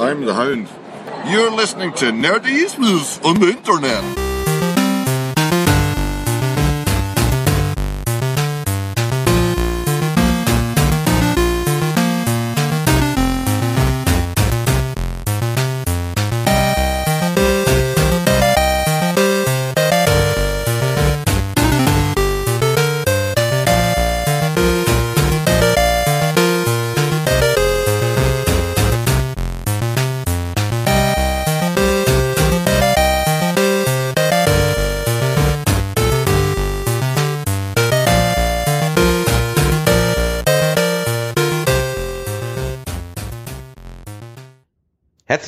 I'm 0.00 0.24
the 0.24 0.32
Hound. 0.32 0.66
You're 1.30 1.50
listening 1.50 1.92
to 1.96 2.06
Nerdy 2.06 2.48
on 3.22 3.38
the 3.38 3.48
Internet. 3.48 4.29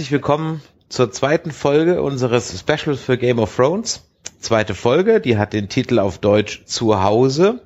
Herzlich 0.02 0.20
willkommen 0.20 0.60
zur 0.88 1.12
zweiten 1.12 1.52
Folge 1.52 2.02
unseres 2.02 2.58
Specials 2.58 3.00
für 3.00 3.16
Game 3.16 3.38
of 3.38 3.54
Thrones. 3.54 4.02
Zweite 4.40 4.74
Folge, 4.74 5.20
die 5.20 5.38
hat 5.38 5.52
den 5.52 5.68
Titel 5.68 6.00
auf 6.00 6.18
Deutsch 6.18 6.64
Zuhause. 6.64 7.60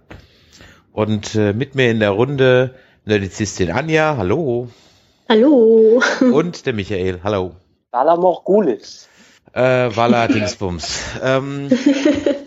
Und 0.92 1.34
äh, 1.34 1.54
mit 1.54 1.74
mir 1.74 1.90
in 1.90 1.98
der 1.98 2.10
Runde 2.10 2.74
Nerdizistin 3.06 3.70
Anja, 3.70 4.18
hallo. 4.18 4.68
Hallo. 5.30 6.02
Und 6.20 6.66
der 6.66 6.74
Michael, 6.74 7.20
hallo. 7.24 7.52
Vala 7.90 8.16
Morgulis. 8.16 9.08
Äh, 9.54 9.88
Vala 9.96 10.28
Dingsbums. 10.28 11.04
ähm, 11.22 11.70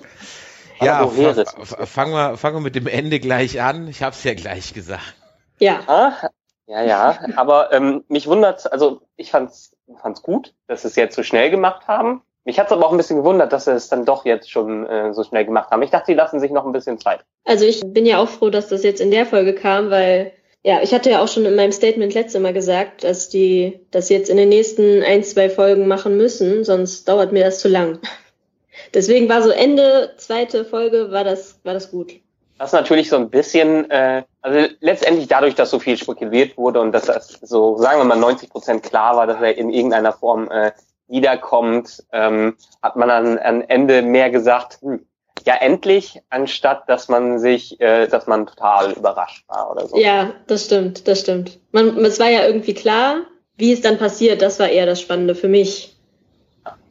ja, 0.81 1.07
fangen 1.07 2.13
wir, 2.13 2.37
fangen 2.37 2.57
wir 2.57 2.61
mit 2.61 2.75
dem 2.75 2.85
Ende 2.85 3.19
gleich 3.19 3.59
an. 3.59 3.87
Ich 3.87 4.03
hab's 4.03 4.23
ja 4.23 4.35
gleich 4.35 4.71
gesagt. 4.75 5.15
Ja. 5.57 5.79
Ah, 5.87 6.29
ja, 6.69 6.83
ja, 6.83 7.19
aber 7.35 7.73
ähm, 7.73 8.03
mich 8.09 8.27
wundert, 8.27 8.71
also 8.71 9.01
ich 9.15 9.31
fand's, 9.31 9.75
fand's 9.99 10.21
gut, 10.21 10.53
dass 10.67 10.83
sie 10.83 10.89
es 10.89 10.95
jetzt 10.95 11.15
so 11.15 11.23
schnell 11.23 11.49
gemacht 11.49 11.87
haben. 11.87 12.21
Mich 12.45 12.59
hat's 12.59 12.71
aber 12.71 12.85
auch 12.85 12.91
ein 12.91 12.97
bisschen 12.97 13.17
gewundert, 13.17 13.51
dass 13.51 13.65
sie 13.65 13.71
es 13.71 13.89
dann 13.89 14.05
doch 14.05 14.23
jetzt 14.23 14.51
schon 14.51 14.85
äh, 14.85 15.11
so 15.11 15.23
schnell 15.23 15.45
gemacht 15.45 15.71
haben. 15.71 15.81
Ich 15.81 15.89
dachte, 15.89 16.05
sie 16.05 16.13
lassen 16.13 16.39
sich 16.39 16.51
noch 16.51 16.67
ein 16.67 16.71
bisschen 16.71 16.99
Zeit. 16.99 17.21
Also 17.43 17.65
ich 17.65 17.81
bin 17.83 18.05
ja 18.05 18.19
auch 18.19 18.29
froh, 18.29 18.51
dass 18.51 18.67
das 18.67 18.83
jetzt 18.83 19.01
in 19.01 19.09
der 19.09 19.25
Folge 19.25 19.55
kam, 19.55 19.89
weil 19.89 20.31
ja, 20.61 20.81
ich 20.83 20.93
hatte 20.93 21.09
ja 21.09 21.23
auch 21.23 21.27
schon 21.27 21.45
in 21.45 21.55
meinem 21.55 21.71
Statement 21.71 22.13
letzte 22.13 22.39
Mal 22.39 22.53
gesagt, 22.53 23.03
dass 23.03 23.29
die 23.29 23.79
das 23.89 24.09
jetzt 24.09 24.29
in 24.29 24.37
den 24.37 24.49
nächsten 24.49 25.01
ein, 25.01 25.23
zwei 25.23 25.49
Folgen 25.49 25.87
machen 25.87 26.17
müssen, 26.17 26.63
sonst 26.63 27.09
dauert 27.09 27.31
mir 27.31 27.45
das 27.45 27.59
zu 27.59 27.67
lang. 27.67 27.97
Deswegen 28.93 29.27
war 29.27 29.41
so 29.41 29.49
Ende 29.49 30.13
zweite 30.17 30.65
Folge 30.65 31.09
war 31.09 31.23
das 31.23 31.59
war 31.63 31.73
das 31.73 31.89
gut. 31.89 32.13
Das 32.59 32.69
ist 32.69 32.73
natürlich 32.73 33.07
so 33.07 33.15
ein 33.15 33.29
bisschen, 33.29 33.89
äh, 33.89 34.23
also 34.41 34.67
letztendlich 34.81 35.29
dadurch, 35.29 35.55
dass 35.55 35.69
so 35.69 35.79
viel 35.79 35.97
spekuliert 35.97 36.57
wurde 36.57 36.81
und 36.81 36.91
dass 36.91 37.05
das 37.05 37.39
so, 37.41 37.77
sagen 37.77 37.99
wir 37.99 38.03
mal, 38.03 38.17
90 38.17 38.49
Prozent 38.49 38.83
klar 38.83 39.15
war, 39.15 39.27
dass 39.27 39.41
er 39.41 39.57
in 39.57 39.69
irgendeiner 39.69 40.11
Form 40.11 40.51
äh, 40.51 40.73
wiederkommt, 41.07 42.03
ähm, 42.11 42.57
hat 42.81 42.97
man 42.97 43.07
dann 43.07 43.39
am 43.39 43.63
Ende 43.65 44.01
mehr 44.01 44.29
gesagt, 44.29 44.79
hm, 44.81 45.05
ja 45.45 45.55
endlich, 45.55 46.21
anstatt 46.29 46.89
dass 46.89 47.07
man 47.07 47.39
sich, 47.39 47.79
äh, 47.79 48.07
dass 48.07 48.27
man 48.27 48.45
total 48.45 48.91
überrascht 48.91 49.47
war 49.47 49.71
oder 49.71 49.87
so. 49.87 49.97
Ja, 49.97 50.33
das 50.47 50.65
stimmt, 50.65 51.07
das 51.07 51.21
stimmt. 51.21 51.59
Man, 51.71 51.97
es 52.03 52.19
war 52.19 52.29
ja 52.29 52.45
irgendwie 52.45 52.73
klar, 52.73 53.21
wie 53.55 53.71
es 53.71 53.79
dann 53.79 53.97
passiert, 53.97 54.41
das 54.41 54.59
war 54.59 54.67
eher 54.67 54.85
das 54.85 54.99
Spannende 54.99 55.33
für 55.33 55.47
mich. 55.47 55.97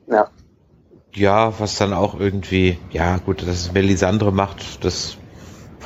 Ja. 0.07 0.31
Ja, 1.15 1.53
was 1.59 1.77
dann 1.77 1.93
auch 1.93 2.19
irgendwie, 2.19 2.79
ja 2.91 3.19
gut, 3.19 3.43
dass 3.43 3.49
es 3.49 3.73
Melisandre 3.73 4.33
macht, 4.33 4.83
das 4.83 5.19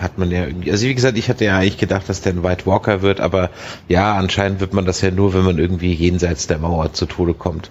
hat 0.00 0.18
man 0.18 0.30
ja 0.30 0.46
irgendwie, 0.46 0.70
also 0.70 0.86
wie 0.86 0.94
gesagt, 0.94 1.18
ich 1.18 1.28
hatte 1.28 1.44
ja 1.44 1.58
eigentlich 1.58 1.78
gedacht, 1.78 2.08
dass 2.08 2.20
der 2.22 2.32
ein 2.32 2.42
White 2.42 2.66
Walker 2.66 3.02
wird, 3.02 3.20
aber 3.20 3.50
ja, 3.88 4.14
anscheinend 4.14 4.60
wird 4.60 4.72
man 4.72 4.84
das 4.84 5.00
ja 5.00 5.10
nur, 5.10 5.34
wenn 5.34 5.44
man 5.44 5.58
irgendwie 5.58 5.92
jenseits 5.92 6.46
der 6.46 6.58
Mauer 6.58 6.92
zu 6.92 7.06
Tode 7.06 7.34
kommt. 7.34 7.70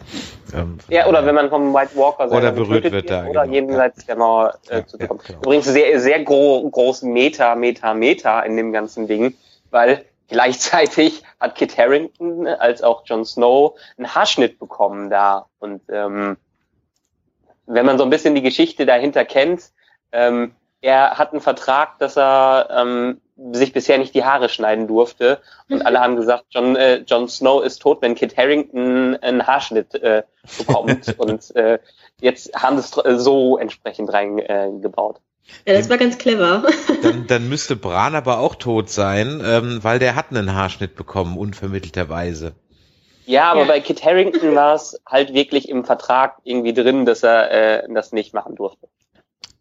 Ähm, 0.54 0.78
ja, 0.90 1.08
oder 1.08 1.26
wenn 1.26 1.36
man 1.36 1.50
vom 1.50 1.74
White 1.74 1.96
Walker 1.96 2.32
oder 2.32 2.52
berührt 2.52 2.92
wird, 2.92 3.09
da, 3.09 3.26
oder 3.26 3.44
genau. 3.44 3.54
jenseits 3.54 4.06
der 4.06 4.16
Mauer 4.16 4.56
äh, 4.70 4.78
ja, 4.78 4.88
zu 4.88 4.98
Tode 4.98 5.08
kommt. 5.08 5.24
Ja, 5.24 5.28
genau. 5.30 5.42
Übrigens 5.42 5.66
sehr, 5.66 6.00
sehr 6.00 6.24
gro 6.24 6.70
groß 6.70 7.04
Meta, 7.04 7.56
Meta, 7.56 7.94
Meta 7.94 8.42
in 8.42 8.58
dem 8.58 8.72
ganzen 8.72 9.08
Ding, 9.08 9.34
weil 9.70 10.06
gleichzeitig 10.28 11.24
hat 11.40 11.56
Kit 11.56 11.78
Harrington 11.78 12.48
als 12.48 12.84
auch 12.84 13.03
Jon 13.06 13.26
Snow 13.26 13.78
einen 13.98 14.14
Haarschnitt 14.14 14.59
bekommen 14.59 15.09
da 15.09 15.48
und 15.59 15.82
ähm, 15.90 16.38
wenn 17.68 17.86
man 17.86 17.98
so 17.98 18.03
ein 18.03 18.09
bisschen 18.09 18.36
die 18.36 18.42
Geschichte 18.42 18.86
dahinter 18.86 19.24
kennt, 19.24 19.72
ähm, 20.12 20.53
er 20.81 21.18
hat 21.18 21.31
einen 21.31 21.42
Vertrag, 21.42 22.00
dass 22.00 22.18
er 22.18 22.69
ähm, 22.72 23.22
sich 23.52 23.74
bisher 23.74 23.97
nicht 23.97 24.14
die 24.14 24.24
Haare 24.24 24.50
schneiden 24.50 24.88
durfte. 24.88 25.40
Und 25.69 25.86
alle 25.86 26.00
haben 26.00 26.16
gesagt, 26.16 26.46
John, 26.50 26.75
äh, 26.75 26.97
Jon 27.08 27.28
Snow 27.28 27.64
ist 27.64 27.80
tot, 27.80 28.02
wenn 28.02 28.16
Kit 28.16 28.36
Harrington 28.38 29.16
einen 29.18 29.46
Haarschnitt 29.46 29.96
äh, 29.96 30.24
bekommt. 30.58 31.16
und 31.18 31.56
äh, 31.56 31.80
jetzt 32.20 32.53
haben 32.56 32.80
sie 32.80 33.02
es 33.03 33.24
so 33.24 33.58
entsprechend 33.58 34.12
reingebaut. 34.12 35.18
Äh, 35.66 35.72
ja, 35.72 35.78
das 35.78 35.90
war 35.90 35.97
ganz 35.97 36.18
clever. 36.18 36.64
Dann, 37.03 37.28
dann 37.28 37.50
müsste 37.50 37.75
Bran 37.75 38.16
aber 38.16 38.40
auch 38.40 38.56
tot 38.56 38.90
sein, 38.90 39.41
ähm, 39.44 39.80
weil 39.84 40.00
der 40.00 40.16
hat 40.16 40.28
einen 40.30 40.53
Haarschnitt 40.53 40.96
bekommen, 40.96 41.38
unvermittelterweise. 41.38 42.53
Ja, 43.25 43.52
aber 43.52 43.62
ja. 43.62 43.68
bei 43.68 43.80
Kit 43.80 44.03
Harrington 44.03 44.56
war 44.56 44.75
es 44.75 45.00
halt 45.06 45.34
wirklich 45.34 45.70
im 45.70 45.84
Vertrag 45.84 46.38
irgendwie 46.44 46.74
drin, 46.74 47.06
dass 47.06 47.24
er 47.24 47.84
äh, 47.84 47.94
das 47.94 48.12
nicht 48.12 48.34
machen 48.34 48.56
durfte. 48.56 48.88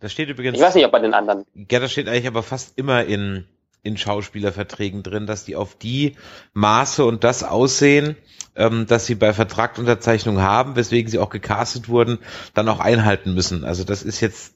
Das 0.00 0.12
steht 0.12 0.28
übrigens. 0.28 0.56
Ich 0.56 0.62
weiß 0.62 0.74
nicht, 0.74 0.84
ob 0.84 0.92
bei 0.92 0.98
den 0.98 1.14
anderen. 1.14 1.44
Ja, 1.70 1.78
das 1.78 1.92
steht 1.92 2.08
eigentlich 2.08 2.26
aber 2.26 2.42
fast 2.42 2.76
immer 2.78 3.04
in, 3.04 3.44
in 3.82 3.96
Schauspielerverträgen 3.96 5.02
drin, 5.02 5.26
dass 5.26 5.44
die 5.44 5.56
auf 5.56 5.76
die 5.76 6.16
Maße 6.54 7.04
und 7.04 7.22
das 7.22 7.44
Aussehen, 7.44 8.16
ähm, 8.56 8.86
dass 8.86 9.06
sie 9.06 9.14
bei 9.14 9.32
Vertragsunterzeichnung 9.32 10.40
haben, 10.40 10.74
weswegen 10.76 11.10
sie 11.10 11.18
auch 11.18 11.30
gecastet 11.30 11.88
wurden, 11.88 12.18
dann 12.54 12.68
auch 12.68 12.80
einhalten 12.80 13.34
müssen. 13.34 13.64
Also 13.64 13.84
das 13.84 14.02
ist 14.02 14.20
jetzt 14.20 14.54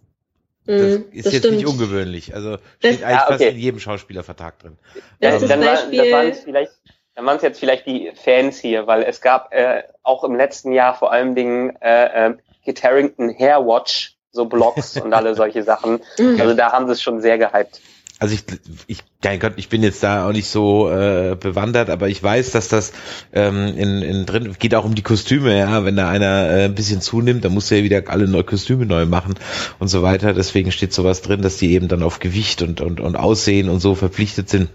das 0.66 0.80
mm, 0.80 1.12
ist 1.12 1.26
das 1.26 1.32
jetzt 1.34 1.42
stimmt. 1.44 1.56
nicht 1.58 1.66
ungewöhnlich. 1.66 2.34
Also 2.34 2.56
steht 2.78 3.02
das, 3.02 3.02
eigentlich 3.02 3.02
ja, 3.02 3.24
okay. 3.24 3.32
fast 3.32 3.44
in 3.44 3.58
jedem 3.58 3.80
Schauspielervertrag 3.80 4.58
drin. 4.58 4.78
Das 5.20 5.42
ähm, 5.42 5.48
dann, 5.48 5.60
war, 5.60 5.74
das 5.74 6.10
waren 6.10 6.28
es 6.28 6.40
vielleicht, 6.40 6.72
dann 7.14 7.26
waren 7.26 7.36
es 7.36 7.42
jetzt 7.42 7.60
vielleicht 7.60 7.86
die 7.86 8.12
Fans 8.14 8.58
hier, 8.58 8.86
weil 8.86 9.02
es 9.02 9.20
gab 9.20 9.52
äh, 9.52 9.82
auch 10.02 10.24
im 10.24 10.34
letzten 10.34 10.72
Jahr 10.72 10.94
vor 10.94 11.12
allen 11.12 11.34
Dingen 11.34 11.76
äh, 11.82 12.28
äh, 12.28 12.36
Kit 12.64 12.82
Harington 12.82 13.34
Hair 13.38 13.66
Watch 13.66 14.13
so 14.34 14.44
Blogs 14.46 14.96
und 14.98 15.14
alle 15.14 15.34
solche 15.34 15.62
Sachen. 15.62 16.00
Mhm. 16.18 16.40
Also 16.40 16.54
da 16.54 16.72
haben 16.72 16.86
sie 16.86 16.92
es 16.92 17.02
schon 17.02 17.20
sehr 17.20 17.38
gehypt. 17.38 17.80
Also 18.20 18.36
ich, 18.36 18.44
ich, 18.86 18.98
mein 19.24 19.40
Gott, 19.40 19.54
ich 19.56 19.68
bin 19.68 19.82
jetzt 19.82 20.02
da 20.02 20.26
auch 20.26 20.32
nicht 20.32 20.48
so 20.48 20.88
äh, 20.88 21.36
bewandert, 21.38 21.90
aber 21.90 22.08
ich 22.08 22.22
weiß, 22.22 22.52
dass 22.52 22.68
das 22.68 22.92
ähm, 23.32 23.66
in, 23.76 24.02
in 24.02 24.24
drin 24.24 24.54
geht 24.58 24.74
auch 24.74 24.84
um 24.84 24.94
die 24.94 25.02
Kostüme, 25.02 25.58
ja. 25.58 25.84
Wenn 25.84 25.96
da 25.96 26.08
einer 26.08 26.48
äh, 26.48 26.64
ein 26.66 26.74
bisschen 26.74 27.00
zunimmt, 27.00 27.44
dann 27.44 27.52
muss 27.52 27.70
er 27.70 27.78
ja 27.78 27.84
wieder 27.84 28.02
alle 28.06 28.28
neue 28.28 28.44
Kostüme 28.44 28.86
neu 28.86 29.04
machen 29.04 29.34
und 29.80 29.88
so 29.88 30.02
weiter. 30.02 30.32
Deswegen 30.32 30.70
steht 30.70 30.94
sowas 30.94 31.22
drin, 31.22 31.42
dass 31.42 31.56
die 31.56 31.72
eben 31.72 31.88
dann 31.88 32.04
auf 32.04 32.20
Gewicht 32.20 32.62
und 32.62 32.80
und 32.80 33.00
und 33.00 33.16
Aussehen 33.16 33.68
und 33.68 33.80
so 33.80 33.96
verpflichtet 33.96 34.48
sind 34.48 34.68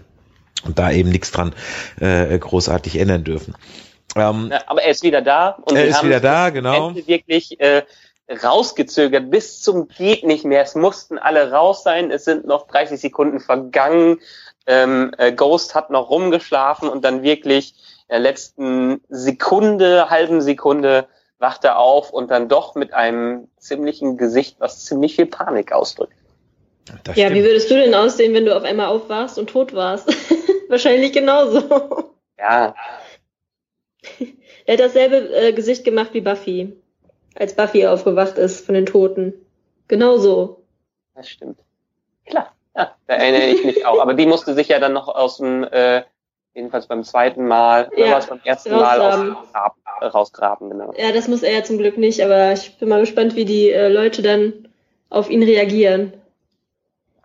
und 0.64 0.78
da 0.78 0.90
eben 0.90 1.08
nichts 1.08 1.30
dran 1.30 1.54
äh, 1.98 2.38
großartig 2.38 2.98
ändern 2.98 3.24
dürfen. 3.24 3.54
Ähm, 4.16 4.48
ja, 4.50 4.60
aber 4.66 4.82
er 4.82 4.90
ist 4.90 5.02
wieder 5.02 5.22
da 5.22 5.50
und 5.62 5.76
er 5.76 5.86
ist 5.86 6.04
wieder 6.04 6.20
da, 6.20 6.50
genau. 6.50 6.94
Wirklich 6.94 7.58
äh, 7.60 7.82
rausgezögert 8.30 9.30
bis 9.30 9.60
zum 9.60 9.88
geht 9.88 10.24
nicht 10.24 10.44
mehr. 10.44 10.62
Es 10.62 10.74
mussten 10.74 11.18
alle 11.18 11.50
raus 11.50 11.82
sein. 11.82 12.10
Es 12.10 12.24
sind 12.24 12.46
noch 12.46 12.66
30 12.68 13.00
Sekunden 13.00 13.40
vergangen. 13.40 14.20
Ähm, 14.66 15.12
äh, 15.18 15.32
Ghost 15.32 15.74
hat 15.74 15.90
noch 15.90 16.10
rumgeschlafen 16.10 16.88
und 16.88 17.04
dann 17.04 17.22
wirklich 17.22 17.74
in 18.08 18.14
der 18.14 18.18
letzten 18.20 19.00
Sekunde, 19.08 20.10
halben 20.10 20.40
Sekunde 20.40 21.08
wacht 21.38 21.64
er 21.64 21.78
auf 21.78 22.12
und 22.12 22.30
dann 22.30 22.48
doch 22.48 22.74
mit 22.74 22.92
einem 22.92 23.48
ziemlichen 23.58 24.16
Gesicht, 24.16 24.56
was 24.58 24.84
ziemlich 24.84 25.16
viel 25.16 25.26
Panik 25.26 25.72
ausdrückt. 25.72 26.12
Das 27.04 27.16
ja, 27.16 27.26
stimmt. 27.26 27.40
wie 27.40 27.44
würdest 27.44 27.70
du 27.70 27.74
denn 27.74 27.94
aussehen, 27.94 28.34
wenn 28.34 28.44
du 28.44 28.56
auf 28.56 28.64
einmal 28.64 28.86
aufwachst 28.86 29.38
und 29.38 29.48
tot 29.48 29.74
warst? 29.74 30.08
Wahrscheinlich 30.68 31.12
genauso. 31.12 32.14
Ja. 32.38 32.74
er 34.66 34.72
hat 34.74 34.80
dasselbe 34.80 35.16
äh, 35.34 35.52
Gesicht 35.52 35.84
gemacht 35.84 36.10
wie 36.12 36.20
Buffy 36.20 36.76
als 37.34 37.54
Buffy 37.54 37.86
aufgewacht 37.86 38.38
ist 38.38 38.64
von 38.64 38.74
den 38.74 38.86
Toten. 38.86 39.34
Genauso. 39.88 40.62
Das 41.14 41.28
stimmt. 41.28 41.58
Klar, 42.26 42.52
ja, 42.76 42.94
da 43.06 43.14
erinnere 43.14 43.48
ich 43.48 43.64
mich 43.64 43.86
auch. 43.86 44.00
Aber 44.00 44.14
die 44.14 44.26
musste 44.26 44.54
sich 44.54 44.68
ja 44.68 44.78
dann 44.78 44.92
noch 44.92 45.08
aus 45.08 45.38
dem, 45.38 45.64
äh, 45.64 46.02
jedenfalls 46.54 46.86
beim 46.86 47.04
zweiten 47.04 47.46
Mal, 47.46 47.90
ja, 47.96 48.16
oder 48.16 48.26
beim 48.26 48.40
ersten 48.44 48.72
Mal 48.72 49.00
aus 49.00 49.16
dem 49.16 49.36
Grab, 49.52 49.76
äh, 50.00 50.06
rausgraben, 50.06 50.70
genau. 50.70 50.92
Ja, 50.96 51.12
das 51.12 51.28
muss 51.28 51.42
er 51.42 51.52
ja 51.52 51.64
zum 51.64 51.78
Glück 51.78 51.98
nicht, 51.98 52.22
aber 52.22 52.52
ich 52.52 52.78
bin 52.78 52.88
mal 52.88 53.00
gespannt, 53.00 53.36
wie 53.36 53.44
die 53.44 53.70
äh, 53.70 53.88
Leute 53.88 54.22
dann 54.22 54.68
auf 55.08 55.30
ihn 55.30 55.42
reagieren. 55.42 56.12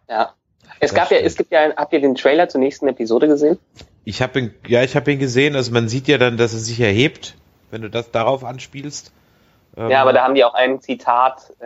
Ja. 0.09 0.33
Es 0.79 0.93
gab 0.93 1.09
ja, 1.09 1.17
es 1.17 1.35
gibt 1.35 1.51
ja, 1.51 1.73
habt 1.75 1.93
ihr 1.93 2.01
den 2.01 2.15
Trailer 2.15 2.49
zur 2.49 2.59
nächsten 2.59 2.87
Episode 2.87 3.27
gesehen? 3.27 3.57
Ich 4.03 4.21
habe 4.21 4.39
ihn, 4.39 4.53
ja, 4.67 4.83
ich 4.83 4.95
habe 4.95 5.11
ihn 5.11 5.19
gesehen. 5.19 5.55
Also 5.55 5.71
man 5.71 5.87
sieht 5.87 6.07
ja 6.07 6.17
dann, 6.17 6.37
dass 6.37 6.53
er 6.53 6.59
sich 6.59 6.79
erhebt 6.79 7.35
wenn 7.75 7.81
du 7.81 7.89
das 7.89 8.11
darauf 8.11 8.45
anspielst. 8.45 9.11
Ähm, 9.77 9.89
ja, 9.89 10.01
aber 10.01 10.13
da 10.13 10.23
haben 10.23 10.35
die 10.35 10.43
auch 10.43 10.53
ein 10.53 10.81
Zitat, 10.81 11.51
äh, 11.59 11.65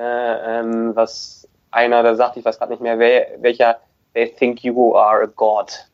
ähm, 0.60 0.96
was 0.96 1.48
einer 1.72 2.04
da 2.04 2.16
sagt, 2.16 2.38
ich 2.38 2.46
weiß 2.46 2.58
gerade 2.58 2.72
nicht 2.72 2.82
mehr, 2.82 2.98
wer, 3.00 3.28
welcher, 3.40 3.80
they 4.14 4.28
think 4.28 4.64
you 4.64 4.96
are 4.96 5.24
a 5.24 5.28
god. 5.28 5.88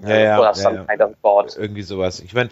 Ja, 0.00 0.16
ja, 0.16 0.38
Oder 0.38 0.54
some 0.54 0.76
ja, 0.76 0.84
kind 0.84 1.00
of 1.00 1.12
god. 1.22 1.56
Irgendwie 1.56 1.82
sowas. 1.82 2.20
Ich 2.20 2.34
meine, 2.34 2.50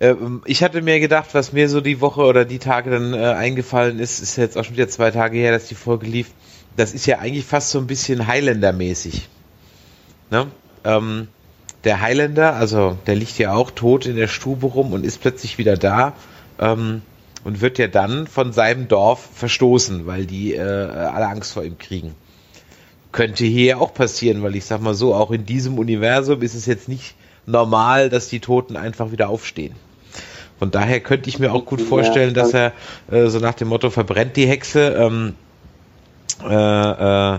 ähm, 0.00 0.42
ich 0.44 0.62
hatte 0.62 0.82
mir 0.82 0.98
gedacht, 0.98 1.34
was 1.34 1.52
mir 1.52 1.68
so 1.68 1.80
die 1.80 2.00
Woche 2.00 2.22
oder 2.22 2.44
die 2.44 2.58
Tage 2.58 2.90
dann 2.90 3.14
äh, 3.14 3.18
eingefallen 3.18 3.98
ist, 3.98 4.20
ist 4.20 4.36
jetzt 4.36 4.58
auch 4.58 4.64
schon 4.64 4.74
wieder 4.74 4.88
zwei 4.88 5.10
Tage 5.10 5.38
her, 5.38 5.52
dass 5.52 5.66
die 5.66 5.74
Folge 5.74 6.06
lief. 6.06 6.30
Das 6.76 6.94
ist 6.94 7.06
ja 7.06 7.18
eigentlich 7.18 7.44
fast 7.44 7.70
so 7.70 7.78
ein 7.78 7.86
bisschen 7.86 8.26
Highlander-mäßig. 8.26 9.28
Ne? 10.30 10.46
Ähm, 10.84 11.28
der 11.84 12.00
Highlander, 12.00 12.54
also 12.54 12.96
der 13.06 13.14
liegt 13.14 13.38
ja 13.38 13.52
auch 13.52 13.70
tot 13.70 14.06
in 14.06 14.16
der 14.16 14.28
Stube 14.28 14.66
rum 14.66 14.92
und 14.92 15.04
ist 15.04 15.20
plötzlich 15.20 15.58
wieder 15.58 15.76
da 15.76 16.14
ähm, 16.58 17.02
und 17.44 17.60
wird 17.60 17.78
ja 17.78 17.88
dann 17.88 18.26
von 18.26 18.52
seinem 18.52 18.88
Dorf 18.88 19.28
verstoßen, 19.34 20.06
weil 20.06 20.26
die 20.26 20.54
äh, 20.54 20.60
alle 20.60 21.28
Angst 21.28 21.52
vor 21.52 21.64
ihm 21.64 21.78
kriegen. 21.78 22.14
Könnte 23.10 23.44
hier 23.44 23.80
auch 23.80 23.92
passieren, 23.92 24.42
weil 24.42 24.56
ich 24.56 24.64
sag 24.64 24.80
mal 24.80 24.94
so, 24.94 25.14
auch 25.14 25.30
in 25.30 25.44
diesem 25.44 25.78
Universum 25.78 26.42
ist 26.42 26.54
es 26.54 26.66
jetzt 26.66 26.88
nicht 26.88 27.14
normal, 27.46 28.08
dass 28.08 28.28
die 28.28 28.40
Toten 28.40 28.76
einfach 28.76 29.12
wieder 29.12 29.28
aufstehen. 29.28 29.74
Von 30.58 30.70
daher 30.70 31.00
könnte 31.00 31.28
ich 31.28 31.38
mir 31.38 31.52
auch 31.52 31.64
gut 31.64 31.80
vorstellen, 31.80 32.34
dass 32.34 32.54
er 32.54 32.72
äh, 33.10 33.26
so 33.26 33.40
nach 33.40 33.54
dem 33.54 33.68
Motto 33.68 33.90
verbrennt 33.90 34.36
die 34.36 34.46
Hexe. 34.46 34.94
Ähm, 34.96 35.34
äh, 36.48 37.34
äh, 37.34 37.38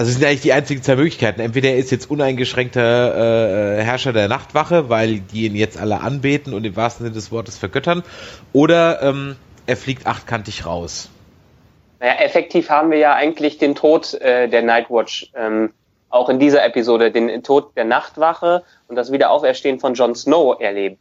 also 0.00 0.10
es 0.10 0.16
sind 0.16 0.26
eigentlich 0.26 0.40
die 0.40 0.52
einzigen 0.52 0.82
zwei 0.82 0.96
Möglichkeiten. 0.96 1.40
Entweder 1.40 1.68
er 1.68 1.76
ist 1.76 1.90
jetzt 1.90 2.10
uneingeschränkter 2.10 3.78
äh, 3.78 3.82
Herrscher 3.82 4.12
der 4.12 4.28
Nachtwache, 4.28 4.88
weil 4.88 5.20
die 5.20 5.46
ihn 5.46 5.54
jetzt 5.54 5.78
alle 5.78 6.00
anbeten 6.00 6.54
und 6.54 6.64
im 6.64 6.74
wahrsten 6.74 7.04
Sinne 7.04 7.14
des 7.14 7.30
Wortes 7.30 7.58
vergöttern, 7.58 8.02
oder 8.52 9.02
ähm, 9.02 9.36
er 9.66 9.76
fliegt 9.76 10.06
achtkantig 10.06 10.66
raus. 10.66 11.10
Naja, 12.00 12.14
effektiv 12.20 12.70
haben 12.70 12.90
wir 12.90 12.98
ja 12.98 13.14
eigentlich 13.14 13.58
den 13.58 13.74
Tod 13.74 14.14
äh, 14.14 14.48
der 14.48 14.62
Nightwatch 14.62 15.30
ähm, 15.34 15.72
auch 16.08 16.28
in 16.28 16.38
dieser 16.38 16.64
Episode, 16.64 17.12
den 17.12 17.42
Tod 17.42 17.76
der 17.76 17.84
Nachtwache 17.84 18.64
und 18.88 18.96
das 18.96 19.12
Wiederauferstehen 19.12 19.78
von 19.78 19.94
Jon 19.94 20.14
Snow 20.14 20.58
erlebt 20.60 20.98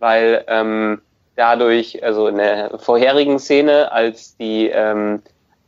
weil 0.00 0.44
ähm, 0.48 1.02
dadurch, 1.36 2.02
also 2.02 2.26
in 2.26 2.38
der 2.38 2.78
vorherigen 2.78 3.38
Szene, 3.38 3.92
als 3.92 4.36
die 4.36 4.68
ähm, 4.68 5.22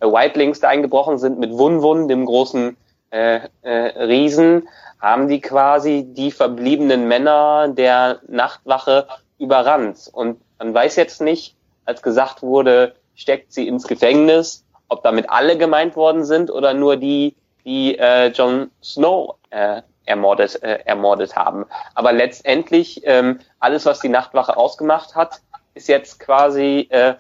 Whitelings 0.06 0.60
da 0.60 0.68
eingebrochen 0.68 1.18
sind 1.18 1.38
mit 1.38 1.52
Wun-Wun, 1.52 2.08
dem 2.08 2.26
großen 2.26 2.76
äh, 3.10 3.40
äh, 3.62 3.70
Riesen, 3.70 4.68
haben 5.00 5.28
die 5.28 5.40
quasi 5.40 6.04
die 6.06 6.30
verbliebenen 6.30 7.08
Männer 7.08 7.68
der 7.68 8.20
Nachtwache 8.28 9.06
überrannt. 9.38 10.08
Und 10.12 10.40
man 10.58 10.72
weiß 10.72 10.96
jetzt 10.96 11.20
nicht, 11.20 11.56
als 11.84 12.02
gesagt 12.02 12.42
wurde, 12.42 12.94
steckt 13.14 13.52
sie 13.52 13.66
ins 13.66 13.86
Gefängnis, 13.86 14.64
ob 14.88 15.02
damit 15.02 15.28
alle 15.28 15.58
gemeint 15.58 15.96
worden 15.96 16.24
sind 16.24 16.50
oder 16.50 16.74
nur 16.74 16.96
die, 16.96 17.34
die 17.64 17.98
äh, 17.98 18.28
Jon 18.28 18.70
Snow 18.82 19.36
äh, 19.50 19.82
ermordet, 20.04 20.62
äh, 20.62 20.78
ermordet 20.84 21.36
haben. 21.36 21.66
Aber 21.94 22.12
letztendlich 22.12 23.02
ähm, 23.04 23.40
alles, 23.58 23.86
was 23.86 24.00
die 24.00 24.08
Nachtwache 24.08 24.56
ausgemacht 24.56 25.14
hat, 25.14 25.40
ist 25.74 25.88
jetzt 25.88 26.20
quasi 26.20 26.88
äh, 26.90 27.14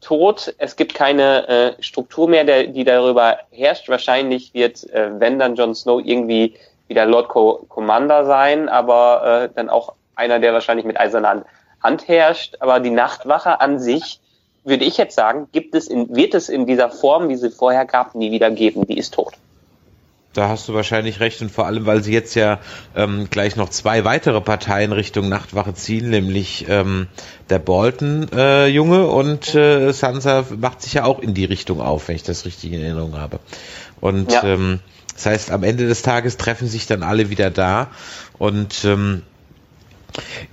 tot. 0.00 0.54
Es 0.58 0.76
gibt 0.76 0.94
keine 0.94 1.48
äh, 1.48 1.82
Struktur 1.82 2.28
mehr, 2.28 2.44
der, 2.44 2.68
die 2.68 2.84
darüber 2.84 3.38
herrscht. 3.50 3.88
Wahrscheinlich 3.88 4.54
wird, 4.54 4.88
äh, 4.90 5.10
wenn 5.18 5.38
dann 5.38 5.56
Jon 5.56 5.74
Snow 5.74 6.00
irgendwie 6.04 6.54
wieder 6.88 7.06
Lord 7.06 7.28
Co 7.28 7.64
Commander 7.68 8.24
sein, 8.24 8.68
aber 8.68 9.44
äh, 9.44 9.54
dann 9.54 9.68
auch 9.68 9.94
einer, 10.14 10.38
der 10.38 10.52
wahrscheinlich 10.52 10.86
mit 10.86 10.98
eiserner 10.98 11.44
Hand 11.82 12.08
herrscht. 12.08 12.56
Aber 12.60 12.80
die 12.80 12.90
Nachtwache 12.90 13.60
an 13.60 13.78
sich, 13.78 14.20
würde 14.64 14.84
ich 14.84 14.96
jetzt 14.96 15.14
sagen, 15.14 15.48
gibt 15.52 15.74
es 15.74 15.86
in, 15.86 16.14
wird 16.14 16.34
es 16.34 16.48
in 16.48 16.66
dieser 16.66 16.90
Form, 16.90 17.28
wie 17.28 17.36
sie 17.36 17.50
vorher 17.50 17.84
gab, 17.84 18.14
nie 18.14 18.30
wieder 18.30 18.50
geben. 18.50 18.86
Die 18.86 18.98
ist 18.98 19.14
tot. 19.14 19.34
Da 20.34 20.48
hast 20.48 20.68
du 20.68 20.74
wahrscheinlich 20.74 21.20
recht 21.20 21.40
und 21.40 21.50
vor 21.50 21.66
allem, 21.66 21.86
weil 21.86 22.02
sie 22.02 22.12
jetzt 22.12 22.34
ja 22.34 22.60
ähm, 22.94 23.28
gleich 23.30 23.56
noch 23.56 23.70
zwei 23.70 24.04
weitere 24.04 24.40
Parteien 24.40 24.92
Richtung 24.92 25.28
Nachtwache 25.28 25.74
ziehen, 25.74 26.10
nämlich 26.10 26.66
ähm, 26.68 27.06
der 27.48 27.58
Bolton-Junge 27.58 28.98
äh, 28.98 29.04
und 29.04 29.54
äh, 29.54 29.90
Sansa 29.92 30.44
macht 30.56 30.82
sich 30.82 30.94
ja 30.94 31.04
auch 31.04 31.20
in 31.20 31.32
die 31.32 31.46
Richtung 31.46 31.80
auf, 31.80 32.08
wenn 32.08 32.16
ich 32.16 32.22
das 32.22 32.44
richtig 32.44 32.72
in 32.72 32.82
Erinnerung 32.82 33.18
habe. 33.18 33.40
Und 34.00 34.30
ja. 34.32 34.44
ähm, 34.44 34.80
das 35.14 35.26
heißt, 35.26 35.50
am 35.50 35.64
Ende 35.64 35.88
des 35.88 36.02
Tages 36.02 36.36
treffen 36.36 36.68
sich 36.68 36.86
dann 36.86 37.02
alle 37.02 37.30
wieder 37.30 37.50
da 37.50 37.88
und 38.38 38.84
ähm, 38.84 39.22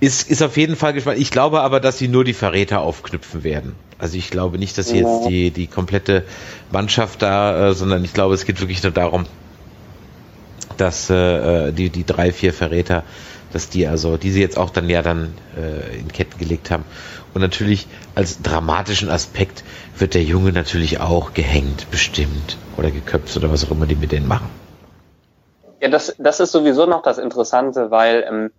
ist, 0.00 0.28
ist 0.28 0.42
auf 0.42 0.56
jeden 0.56 0.76
Fall 0.76 0.94
gespannt. 0.94 1.18
Ich 1.20 1.30
glaube 1.30 1.60
aber, 1.60 1.80
dass 1.80 1.98
sie 1.98 2.08
nur 2.08 2.24
die 2.24 2.34
Verräter 2.34 2.80
aufknüpfen 2.80 3.44
werden. 3.44 3.74
Also 3.98 4.16
ich 4.18 4.30
glaube 4.30 4.58
nicht, 4.58 4.76
dass 4.78 4.88
sie 4.88 4.98
jetzt 4.98 5.28
die, 5.28 5.50
die 5.50 5.66
komplette 5.66 6.24
Mannschaft 6.70 7.22
da, 7.22 7.68
äh, 7.68 7.74
sondern 7.74 8.04
ich 8.04 8.12
glaube, 8.12 8.34
es 8.34 8.44
geht 8.44 8.60
wirklich 8.60 8.82
nur 8.82 8.92
darum, 8.92 9.26
dass 10.80 11.10
äh, 11.10 11.72
die, 11.72 11.90
die 11.90 12.04
drei, 12.04 12.32
vier 12.32 12.52
Verräter, 12.52 13.02
dass 13.52 13.68
die 13.68 13.86
also, 13.86 14.16
die 14.16 14.30
sie 14.30 14.40
jetzt 14.40 14.58
auch 14.58 14.70
dann 14.70 14.88
ja 14.88 15.02
dann 15.02 15.34
äh, 15.56 15.98
in 15.98 16.08
Ketten 16.08 16.38
gelegt 16.38 16.70
haben. 16.70 16.84
Und 17.34 17.42
natürlich 17.42 17.86
als 18.14 18.40
dramatischen 18.42 19.10
Aspekt 19.10 19.62
wird 19.98 20.14
der 20.14 20.22
Junge 20.22 20.52
natürlich 20.52 21.00
auch 21.00 21.34
gehängt, 21.34 21.90
bestimmt 21.90 22.56
oder 22.76 22.90
geköpft 22.90 23.36
oder 23.36 23.50
was 23.50 23.64
auch 23.66 23.70
immer 23.70 23.86
die 23.86 23.96
mit 23.96 24.12
denen 24.12 24.26
machen. 24.26 24.48
Ja, 25.80 25.88
das, 25.88 26.14
das 26.18 26.40
ist 26.40 26.52
sowieso 26.52 26.86
noch 26.86 27.02
das 27.02 27.18
Interessante, 27.18 27.90
weil 27.90 28.24
ähm, 28.28 28.50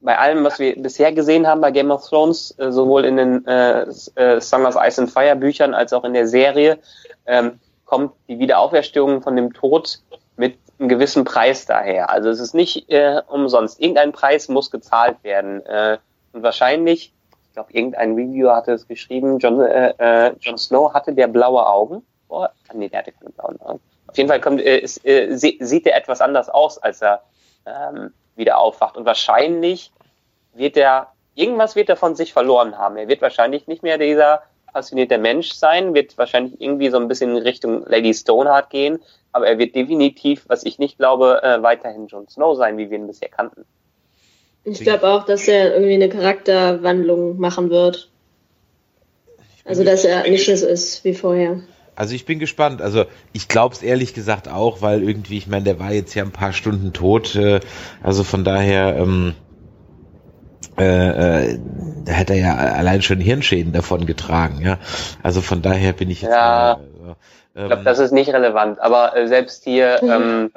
bei 0.00 0.18
allem, 0.18 0.44
was 0.44 0.58
wir 0.58 0.80
bisher 0.80 1.12
gesehen 1.12 1.46
haben 1.46 1.60
bei 1.60 1.70
Game 1.70 1.90
of 1.90 2.06
Thrones, 2.06 2.54
äh, 2.58 2.70
sowohl 2.70 3.04
in 3.04 3.16
den 3.16 3.46
äh, 3.46 3.86
äh, 4.14 4.40
Song 4.40 4.64
of 4.66 4.76
Ice 4.80 5.00
and 5.00 5.10
Fire 5.10 5.34
Büchern 5.36 5.74
als 5.74 5.92
auch 5.92 6.04
in 6.04 6.12
der 6.12 6.28
Serie, 6.28 6.78
ähm, 7.26 7.58
kommt 7.84 8.12
die 8.28 8.38
Wiederauferstehung 8.38 9.22
von 9.22 9.34
dem 9.34 9.52
Tod 9.52 10.00
mit 10.36 10.58
einen 10.78 10.88
gewissen 10.88 11.24
Preis 11.24 11.66
daher. 11.66 12.10
Also 12.10 12.28
es 12.28 12.40
ist 12.40 12.54
nicht 12.54 12.90
äh, 12.90 13.22
umsonst. 13.26 13.80
Irgendein 13.80 14.12
Preis 14.12 14.48
muss 14.48 14.70
gezahlt 14.70 15.22
werden. 15.22 15.64
Äh, 15.66 15.98
und 16.32 16.42
wahrscheinlich, 16.42 17.12
ich 17.48 17.52
glaube, 17.54 17.72
irgendein 17.72 18.14
Reviewer 18.14 18.54
hatte 18.54 18.72
es 18.72 18.86
geschrieben, 18.86 19.38
John, 19.38 19.60
äh, 19.60 19.94
äh, 19.98 20.34
Jon 20.40 20.58
Snow 20.58 20.92
hatte 20.92 21.12
der 21.12 21.26
blaue 21.26 21.66
Augen. 21.66 22.04
Oh, 22.28 22.46
nee, 22.74 22.88
der 22.88 23.00
hatte 23.00 23.12
keine 23.12 23.30
blauen 23.30 23.60
Augen. 23.60 23.80
Auf 24.06 24.16
jeden 24.16 24.28
Fall 24.28 24.40
kommt, 24.40 24.60
äh, 24.60 24.78
ist, 24.78 25.04
äh, 25.04 25.34
sieht 25.34 25.86
er 25.86 25.96
etwas 25.96 26.20
anders 26.20 26.48
aus, 26.48 26.78
als 26.78 27.02
er 27.02 27.22
ähm, 27.66 28.12
wieder 28.36 28.58
aufwacht. 28.58 28.96
Und 28.96 29.04
wahrscheinlich 29.04 29.92
wird 30.54 30.76
er, 30.76 31.08
irgendwas 31.34 31.76
wird 31.76 31.88
er 31.88 31.96
von 31.96 32.14
sich 32.14 32.32
verloren 32.32 32.78
haben. 32.78 32.96
Er 32.96 33.08
wird 33.08 33.20
wahrscheinlich 33.20 33.66
nicht 33.66 33.82
mehr 33.82 33.98
dieser 33.98 34.42
passionierte 34.72 35.18
Mensch 35.18 35.52
sein, 35.52 35.94
wird 35.94 36.16
wahrscheinlich 36.18 36.60
irgendwie 36.60 36.90
so 36.90 36.98
ein 36.98 37.08
bisschen 37.08 37.36
in 37.36 37.42
Richtung 37.42 37.84
Lady 37.86 38.14
Stoneheart 38.14 38.70
gehen, 38.70 39.00
aber 39.32 39.46
er 39.46 39.58
wird 39.58 39.74
definitiv, 39.74 40.44
was 40.48 40.64
ich 40.64 40.78
nicht 40.78 40.98
glaube, 40.98 41.40
äh, 41.42 41.62
weiterhin 41.62 42.06
Jon 42.06 42.28
Snow 42.28 42.56
sein, 42.56 42.78
wie 42.78 42.90
wir 42.90 42.98
ihn 42.98 43.06
bisher 43.06 43.28
kannten. 43.28 43.64
Ich 44.64 44.80
glaube 44.80 45.08
auch, 45.08 45.24
dass 45.24 45.48
er 45.48 45.74
irgendwie 45.74 45.94
eine 45.94 46.08
Charakterwandlung 46.08 47.38
machen 47.38 47.70
wird. 47.70 48.10
Also, 49.64 49.84
dass 49.84 50.04
er 50.04 50.28
nicht 50.28 50.44
so 50.44 50.66
ist 50.66 51.04
wie 51.04 51.14
vorher. 51.14 51.60
Also 51.98 52.14
ich 52.14 52.24
bin 52.24 52.38
gespannt. 52.38 52.80
Also 52.80 53.06
ich 53.32 53.48
glaube 53.48 53.74
es 53.74 53.82
ehrlich 53.82 54.14
gesagt 54.14 54.46
auch, 54.46 54.82
weil 54.82 55.02
irgendwie, 55.02 55.36
ich 55.36 55.48
meine, 55.48 55.64
der 55.64 55.80
war 55.80 55.92
jetzt 55.92 56.14
ja 56.14 56.22
ein 56.22 56.30
paar 56.30 56.52
Stunden 56.52 56.92
tot. 56.92 57.34
Äh, 57.34 57.58
also 58.04 58.22
von 58.22 58.44
daher, 58.44 58.96
ähm, 58.96 59.34
äh, 60.80 61.52
äh, 61.52 61.58
da 62.04 62.12
hätte 62.12 62.34
er 62.34 62.38
ja 62.38 62.54
allein 62.54 63.02
schon 63.02 63.20
Hirnschäden 63.20 63.72
davon 63.72 64.06
getragen. 64.06 64.60
Ja, 64.62 64.78
also 65.22 65.40
von 65.40 65.62
daher 65.62 65.92
bin 65.92 66.10
ich 66.10 66.22
jetzt. 66.22 66.32
Ja. 66.32 66.78
Mal, 66.78 67.16
ich 67.54 67.66
glaube, 67.66 67.84
das 67.84 67.98
ist 67.98 68.12
nicht 68.12 68.32
relevant. 68.32 68.80
Aber 68.80 69.16
äh, 69.16 69.26
selbst 69.26 69.64
hier 69.64 70.00
ähm, 70.02 70.50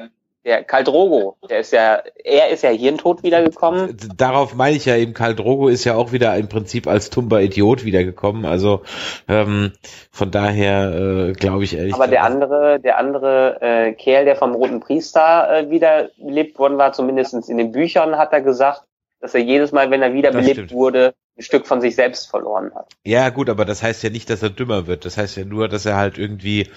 der 0.44 0.64
Karl 0.64 0.84
Drogo, 0.84 1.38
der 1.50 1.60
ist 1.60 1.72
ja, 1.72 2.02
er 2.24 2.50
ist 2.50 2.64
ja 2.64 2.70
hirntot 2.70 3.22
wiedergekommen. 3.22 3.96
Darauf 4.18 4.56
meine 4.56 4.76
ich 4.76 4.86
ja 4.86 4.96
eben, 4.96 5.14
Karl 5.14 5.36
Drogo 5.36 5.68
ist 5.68 5.84
ja 5.84 5.96
auch 5.96 6.12
wieder 6.12 6.36
im 6.36 6.50
Prinzip 6.50 6.88
als 6.88 7.10
tumber 7.10 7.42
Idiot 7.42 7.86
wiedergekommen. 7.86 8.46
Also 8.46 8.82
ähm, 9.28 9.74
von 10.12 10.32
daher 10.32 10.92
äh, 11.30 11.34
glaube 11.34 11.64
ich 11.64 11.78
ehrlich. 11.78 11.94
Aber 11.94 12.08
der 12.08 12.24
andere, 12.24 12.80
der 12.80 12.98
andere 12.98 13.62
äh, 13.62 13.94
Kerl, 13.94 14.26
der 14.26 14.36
vom 14.36 14.56
Roten 14.56 14.80
Priester 14.80 15.48
äh, 15.52 15.70
wiederbelebt 15.70 16.58
worden 16.58 16.78
war, 16.78 16.94
zumindestens 16.94 17.48
in 17.48 17.58
den 17.58 17.72
Büchern, 17.72 18.18
hat 18.18 18.34
er 18.34 18.42
gesagt, 18.42 18.84
dass 19.22 19.36
er 19.36 19.42
jedes 19.42 19.72
Mal, 19.72 19.92
wenn 19.92 20.02
er 20.02 20.14
wiederbelebt 20.14 20.72
wurde, 20.72 21.14
ein 21.38 21.44
Stück 21.44 21.68
von 21.68 21.80
sich 21.80 21.96
selbst 21.96 22.30
verloren 22.30 22.72
hat. 22.76 22.92
Ja, 23.06 23.30
gut, 23.30 23.50
aber 23.50 23.66
das 23.66 23.84
heißt 23.84 24.04
ja 24.04 24.10
nicht, 24.10 24.30
dass 24.30 24.44
er 24.44 24.50
dümmer 24.50 24.88
wird. 24.88 25.06
Das 25.06 25.18
heißt 25.18 25.38
ja 25.38 25.46
nur, 25.46 25.70
dass 25.70 25.86
er 25.86 25.96
halt 25.96 26.18
irgendwie 26.18 26.68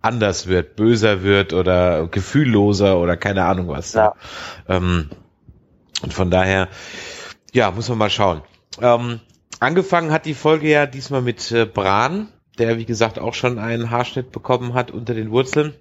anders 0.00 0.46
wird, 0.46 0.76
böser 0.76 1.22
wird 1.22 1.52
oder 1.52 2.06
gefühlloser 2.06 2.98
oder 2.98 3.16
keine 3.16 3.44
Ahnung 3.44 3.68
was. 3.68 3.92
Ja. 3.92 4.14
Ähm, 4.68 5.10
und 6.02 6.14
von 6.14 6.30
daher, 6.30 6.68
ja, 7.52 7.70
muss 7.70 7.88
man 7.88 7.98
mal 7.98 8.08
schauen. 8.08 8.42
Ähm, 8.80 9.20
angefangen 9.58 10.12
hat 10.12 10.24
die 10.24 10.34
Folge 10.34 10.68
ja 10.70 10.86
diesmal 10.86 11.20
mit 11.20 11.50
äh, 11.50 11.66
Bran, 11.66 12.28
der 12.58 12.78
wie 12.78 12.86
gesagt 12.86 13.18
auch 13.18 13.34
schon 13.34 13.58
einen 13.58 13.90
Haarschnitt 13.90 14.32
bekommen 14.32 14.74
hat 14.74 14.90
unter 14.90 15.12
den 15.12 15.30
Wurzeln. 15.30 15.74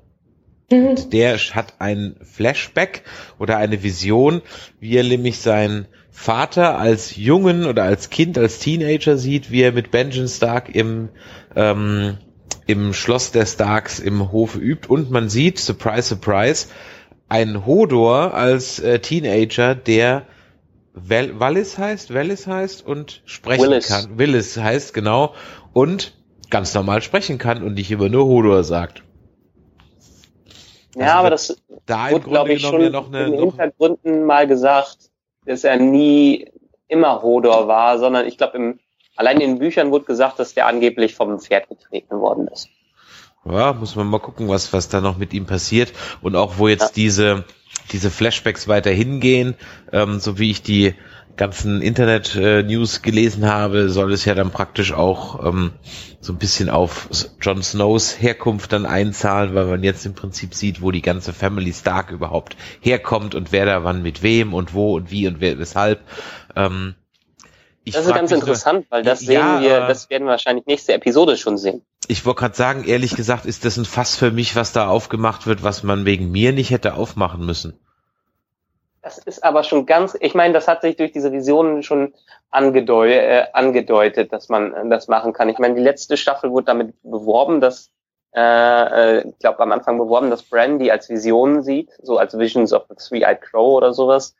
Und 0.71 1.13
der 1.13 1.37
hat 1.37 1.75
ein 1.79 2.15
Flashback 2.21 3.03
oder 3.39 3.57
eine 3.57 3.81
Vision, 3.81 4.41
wie 4.79 4.97
er 4.97 5.03
nämlich 5.03 5.39
sein 5.39 5.87
Vater 6.11 6.77
als 6.77 7.15
Jungen 7.15 7.65
oder 7.65 7.83
als 7.83 8.09
Kind, 8.09 8.37
als 8.37 8.59
Teenager 8.59 9.17
sieht, 9.17 9.51
wie 9.51 9.61
er 9.61 9.71
mit 9.71 9.91
Benjamin 9.91 10.27
Stark 10.27 10.73
im 10.73 11.09
ähm, 11.55 12.17
im 12.69 12.93
Schloss 12.93 13.31
der 13.31 13.47
Starks 13.47 13.99
im 13.99 14.31
Hofe 14.31 14.59
übt 14.59 14.87
und 14.87 15.09
man 15.09 15.27
sieht, 15.27 15.57
surprise, 15.57 16.03
surprise, 16.09 16.67
ein 17.27 17.65
Hodor 17.65 18.33
als 18.33 18.79
äh, 18.79 18.99
Teenager, 18.99 19.73
der 19.73 20.27
Val 20.93 21.39
Wallis 21.39 21.77
heißt, 21.77 22.13
Wallis 22.13 22.47
heißt 22.47 22.85
und 22.85 23.21
sprechen 23.25 23.63
Willis. 23.63 23.87
kann. 23.87 24.17
Willis 24.17 24.57
heißt, 24.57 24.93
genau. 24.93 25.33
Und 25.73 26.15
ganz 26.49 26.73
normal 26.73 27.01
sprechen 27.01 27.37
kann 27.37 27.63
und 27.63 27.75
nicht 27.75 27.89
immer 27.91 28.09
nur 28.09 28.25
Hodor 28.25 28.63
sagt. 28.63 29.03
Ja, 30.95 31.05
also 31.05 31.17
aber 31.17 31.29
das 31.29 31.61
da 31.85 32.11
wurde, 32.11 32.27
glaube 32.27 32.53
ich, 32.53 32.61
schon 32.61 32.81
ja 32.81 32.89
noch 32.89 33.07
eine, 33.07 33.25
in 33.25 33.31
den 33.31 33.39
Hintergründen 33.41 34.25
mal 34.25 34.47
gesagt, 34.47 35.08
dass 35.49 35.63
er 35.63 35.77
nie 35.77 36.45
immer 36.87 37.23
Hodor 37.23 37.67
war, 37.67 37.97
sondern 37.97 38.27
ich 38.27 38.37
glaube, 38.37 38.77
allein 39.15 39.41
in 39.41 39.55
den 39.55 39.59
Büchern 39.59 39.89
wurde 39.89 40.05
gesagt, 40.05 40.37
dass 40.37 40.53
der 40.53 40.67
angeblich 40.67 41.15
vom 41.15 41.39
Pferd 41.39 41.67
getreten 41.67 42.19
worden 42.19 42.47
ist. 42.47 42.69
Ja, 43.45 43.73
muss 43.73 43.95
man 43.95 44.05
mal 44.05 44.19
gucken, 44.19 44.47
was, 44.47 44.73
was 44.73 44.89
da 44.89 45.01
noch 45.01 45.17
mit 45.17 45.33
ihm 45.33 45.47
passiert 45.47 45.91
und 46.21 46.35
auch 46.35 46.59
wo 46.59 46.67
jetzt 46.67 46.81
ja. 46.81 46.91
diese, 46.95 47.45
diese 47.91 48.11
Flashbacks 48.11 48.67
weiter 48.67 48.91
hingehen, 48.91 49.55
ähm, 49.91 50.19
so 50.19 50.37
wie 50.37 50.51
ich 50.51 50.61
die 50.61 50.93
ganzen 51.39 51.81
Internet-News 51.81 52.97
äh, 52.97 53.01
gelesen 53.01 53.47
habe, 53.47 53.89
soll 53.89 54.11
es 54.11 54.25
ja 54.25 54.35
dann 54.35 54.51
praktisch 54.51 54.91
auch 54.91 55.45
ähm, 55.47 55.71
so 56.19 56.33
ein 56.33 56.37
bisschen 56.37 56.69
auf 56.69 57.07
Jon 57.41 57.63
Snows 57.63 58.21
Herkunft 58.21 58.73
dann 58.73 58.85
einzahlen, 58.85 59.55
weil 59.55 59.65
man 59.65 59.81
jetzt 59.81 60.05
im 60.05 60.13
Prinzip 60.13 60.53
sieht, 60.53 60.81
wo 60.81 60.91
die 60.91 61.01
ganze 61.01 61.31
Family 61.31 61.71
Stark 61.71 62.11
überhaupt 62.11 62.57
herkommt 62.81 63.35
und 63.35 63.53
wer 63.53 63.65
da 63.65 63.85
wann 63.85 64.03
mit 64.03 64.21
wem 64.21 64.53
und 64.53 64.73
wo 64.73 64.97
und 64.97 65.11
wie 65.11 65.29
und 65.29 65.39
wer, 65.39 65.57
weshalb. 65.57 66.01
Ähm, 66.57 66.95
das 67.85 68.05
ist 68.05 68.13
ganz 68.13 68.31
interessant, 68.33 68.87
weil 68.89 69.03
das 69.03 69.21
sehen 69.21 69.33
ja, 69.35 69.61
wir, 69.61 69.79
das 69.87 70.09
werden 70.09 70.25
wir 70.25 70.31
wahrscheinlich 70.31 70.65
nächste 70.65 70.93
Episode 70.93 71.37
schon 71.37 71.57
sehen. 71.57 71.81
Ich 72.09 72.25
wollte 72.25 72.41
gerade 72.41 72.55
sagen, 72.55 72.83
ehrlich 72.83 73.15
gesagt, 73.15 73.45
ist 73.45 73.63
das 73.63 73.77
ein 73.77 73.85
Fass 73.85 74.17
für 74.17 74.31
mich, 74.31 74.57
was 74.57 74.73
da 74.73 74.89
aufgemacht 74.89 75.47
wird, 75.47 75.63
was 75.63 75.83
man 75.83 76.03
wegen 76.03 76.31
mir 76.31 76.51
nicht 76.51 76.69
hätte 76.69 76.95
aufmachen 76.95 77.45
müssen. 77.45 77.79
Das 79.01 79.17
ist 79.17 79.43
aber 79.43 79.63
schon 79.63 79.85
ganz, 79.85 80.17
ich 80.19 80.35
meine, 80.35 80.53
das 80.53 80.67
hat 80.67 80.81
sich 80.81 80.97
durch 80.97 81.11
diese 81.11 81.31
Visionen 81.31 81.83
schon 81.83 82.13
angedeu 82.49 83.09
äh, 83.09 83.47
angedeutet, 83.53 84.33
dass 84.33 84.49
man 84.49 84.89
das 84.89 85.07
machen 85.07 85.31
kann. 85.31 85.49
Ich 85.49 85.57
meine, 85.57 85.75
die 85.75 85.81
letzte 85.81 86.17
Staffel 86.17 86.51
wurde 86.51 86.65
damit 86.65 86.93
beworben, 87.03 87.61
dass, 87.61 87.91
äh, 88.35 88.41
äh, 89.19 89.29
ich 89.29 89.39
glaube 89.39 89.59
am 89.59 89.71
Anfang 89.71 89.97
beworben, 89.97 90.29
dass 90.29 90.43
Brandy 90.43 90.91
als 90.91 91.09
Visionen 91.09 91.63
sieht, 91.63 91.91
so 92.01 92.17
als 92.17 92.37
Visions 92.37 92.73
of 92.73 92.85
the 92.89 92.95
Three-Eyed 92.95 93.41
Crow 93.41 93.77
oder 93.77 93.93
sowas. 93.93 94.35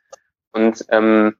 Und 0.52 0.84
ähm, 0.90 1.36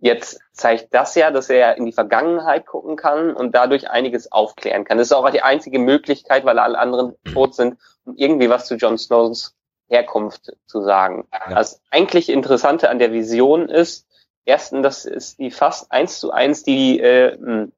jetzt 0.00 0.40
zeigt 0.52 0.92
das 0.94 1.14
ja, 1.14 1.30
dass 1.30 1.50
er 1.50 1.76
in 1.76 1.86
die 1.86 1.92
Vergangenheit 1.92 2.66
gucken 2.66 2.96
kann 2.96 3.34
und 3.34 3.54
dadurch 3.54 3.88
einiges 3.88 4.32
aufklären 4.32 4.84
kann. 4.84 4.98
Das 4.98 5.08
ist 5.08 5.12
auch 5.12 5.30
die 5.30 5.42
einzige 5.42 5.78
Möglichkeit, 5.78 6.44
weil 6.44 6.58
alle 6.58 6.78
anderen 6.78 7.14
tot 7.32 7.54
sind, 7.54 7.78
um 8.04 8.16
irgendwie 8.16 8.50
was 8.50 8.66
zu 8.66 8.74
Jon 8.74 8.98
Snows 8.98 9.54
Herkunft 9.88 10.52
zu 10.66 10.82
sagen. 10.82 11.26
Ja. 11.32 11.54
Das 11.54 11.80
eigentlich 11.90 12.28
Interessante 12.28 12.90
an 12.90 12.98
der 12.98 13.12
Vision 13.12 13.68
ist, 13.68 14.06
erstens, 14.44 14.82
das 14.82 15.04
ist 15.04 15.38
die 15.38 15.50
fast 15.50 15.90
eins 15.92 16.18
zu 16.20 16.30
eins 16.30 16.62
die 16.62 17.00
äh, 17.00 17.68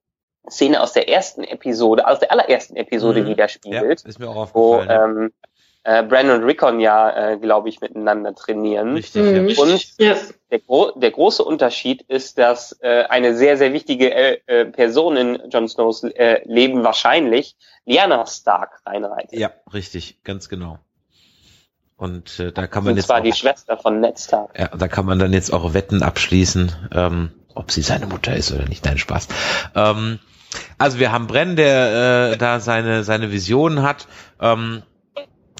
Szene 0.48 0.82
aus 0.82 0.92
der 0.92 1.08
ersten 1.08 1.44
Episode, 1.44 2.06
aus 2.06 2.18
der 2.18 2.32
allerersten 2.32 2.76
Episode 2.76 3.22
mhm. 3.22 3.28
widerspiegelt. 3.28 4.02
Ja, 4.02 4.08
ist 4.08 4.18
mir 4.18 4.28
auch 4.28 4.36
aufgefallen. 4.36 4.88
Wo, 4.88 5.20
ähm, 5.20 5.32
äh, 5.82 6.02
Brandon 6.02 6.40
und 6.40 6.44
Rickon 6.44 6.80
ja, 6.80 7.32
äh, 7.32 7.38
glaube 7.38 7.68
ich, 7.68 7.80
miteinander 7.80 8.34
trainieren. 8.34 8.94
Richtig, 8.94 9.22
mhm. 9.22 9.48
ja. 9.48 9.62
Und 9.62 9.98
ja. 9.98 10.16
Der, 10.50 10.58
gro 10.58 10.90
der 10.92 11.10
große 11.10 11.42
Unterschied 11.42 12.02
ist, 12.02 12.38
dass 12.38 12.78
äh, 12.82 13.04
eine 13.08 13.34
sehr, 13.34 13.56
sehr 13.56 13.72
wichtige 13.72 14.12
äh, 14.12 14.40
äh, 14.46 14.64
Person 14.66 15.16
in 15.16 15.42
Jon 15.50 15.68
Snows 15.68 16.04
äh, 16.04 16.42
Leben 16.44 16.84
wahrscheinlich 16.84 17.56
Lyanna 17.86 18.26
Stark 18.26 18.80
reinreitet. 18.84 19.38
Ja, 19.38 19.52
richtig, 19.72 20.22
ganz 20.22 20.48
genau. 20.48 20.78
Und 22.00 22.40
äh, 22.40 22.50
da 22.50 22.66
kann 22.66 22.84
man 22.84 22.92
Und 22.92 22.96
jetzt. 22.96 23.08
zwar 23.08 23.18
auch, 23.18 23.22
die 23.22 23.34
Schwester 23.34 23.76
von 23.76 24.00
Ned 24.00 24.18
Stark. 24.18 24.58
Ja, 24.58 24.68
da 24.68 24.88
kann 24.88 25.04
man 25.04 25.18
dann 25.18 25.34
jetzt 25.34 25.52
auch 25.52 25.74
Wetten 25.74 26.02
abschließen, 26.02 26.72
ähm, 26.92 27.30
ob 27.54 27.70
sie 27.70 27.82
seine 27.82 28.06
Mutter 28.06 28.34
ist 28.34 28.50
oder 28.52 28.66
nicht. 28.66 28.86
Nein, 28.86 28.96
Spaß. 28.96 29.28
Ähm, 29.74 30.18
also 30.78 30.98
wir 30.98 31.12
haben 31.12 31.26
Brenn, 31.26 31.56
der 31.56 32.32
äh, 32.32 32.36
da 32.38 32.58
seine, 32.58 33.04
seine 33.04 33.32
Visionen 33.32 33.82
hat. 33.82 34.08
Ähm, 34.40 34.82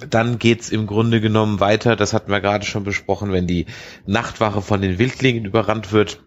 dann 0.09 0.39
geht's 0.39 0.71
im 0.71 0.87
Grunde 0.87 1.21
genommen 1.21 1.61
weiter, 1.61 1.95
das 1.95 2.15
hatten 2.15 2.33
wir 2.33 2.41
gerade 2.41 2.65
schon 2.65 2.85
besprochen, 2.85 3.33
wenn 3.33 3.47
die 3.47 3.67
Nachtwache 4.07 4.63
von 4.63 4.81
den 4.81 4.99
Wildlingen 4.99 5.45
überrannt 5.45 5.93
wird. 5.93 6.21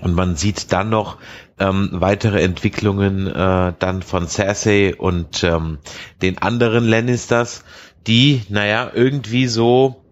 Und 0.00 0.14
man 0.14 0.36
sieht 0.36 0.72
dann 0.72 0.88
noch 0.88 1.18
ähm, 1.58 1.90
weitere 1.92 2.42
Entwicklungen 2.42 3.26
äh, 3.26 3.74
dann 3.78 4.02
von 4.02 4.26
Cersei 4.26 4.94
und 4.96 5.44
ähm, 5.44 5.78
den 6.22 6.38
anderen 6.38 6.84
Lannisters, 6.84 7.62
die, 8.06 8.42
naja, 8.48 8.90
irgendwie 8.94 9.46
so 9.46 10.04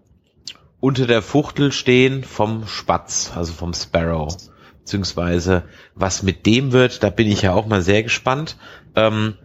unter 0.79 1.07
der 1.07 1.21
Fuchtel 1.21 1.71
stehen 1.71 2.23
vom 2.23 2.67
Spatz, 2.67 3.31
also 3.35 3.53
vom 3.53 3.73
Sparrow. 3.73 4.35
Beziehungsweise 4.79 5.63
was 5.95 6.23
mit 6.23 6.45
dem 6.45 6.73
wird, 6.73 7.03
da 7.03 7.09
bin 7.09 7.27
ich 7.27 7.43
ja 7.43 7.53
auch 7.53 7.67
mal 7.67 7.81
sehr 7.81 8.03
gespannt. 8.03 8.57
Ähm, 8.95 9.35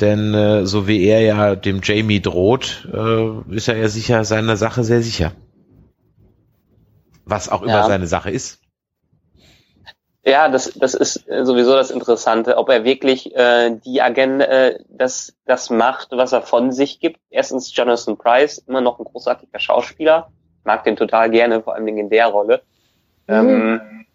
denn 0.00 0.34
äh, 0.34 0.66
so 0.66 0.88
wie 0.88 1.04
er 1.04 1.20
ja 1.20 1.54
dem 1.54 1.80
Jamie 1.82 2.20
droht, 2.20 2.88
äh, 2.92 3.54
ist 3.54 3.68
er 3.68 3.76
ja 3.76 3.88
sicher 3.88 4.24
seiner 4.24 4.56
Sache 4.56 4.82
sehr 4.82 5.02
sicher. 5.02 5.32
Was 7.24 7.48
auch 7.48 7.62
immer 7.62 7.72
ja. 7.72 7.86
seine 7.86 8.06
Sache 8.06 8.30
ist. 8.30 8.59
Ja, 10.22 10.48
das, 10.48 10.72
das 10.74 10.92
ist 10.94 11.24
sowieso 11.26 11.72
das 11.74 11.90
Interessante, 11.90 12.58
ob 12.58 12.68
er 12.68 12.84
wirklich 12.84 13.34
äh, 13.34 13.76
die 13.84 14.02
Agenda, 14.02 14.44
äh, 14.44 14.78
das, 14.88 15.34
das 15.46 15.70
macht, 15.70 16.08
was 16.12 16.32
er 16.32 16.42
von 16.42 16.72
sich 16.72 17.00
gibt. 17.00 17.20
Erstens 17.30 17.74
Jonathan 17.74 18.18
Price, 18.18 18.58
immer 18.58 18.82
noch 18.82 18.98
ein 18.98 19.04
großartiger 19.04 19.58
Schauspieler. 19.58 20.30
mag 20.64 20.84
den 20.84 20.96
total 20.96 21.30
gerne, 21.30 21.62
vor 21.62 21.74
allem 21.74 21.88
in 21.88 22.10
der 22.10 22.26
Rolle. 22.26 22.60
Mhm. 23.26 23.34
Ähm, 23.34 24.06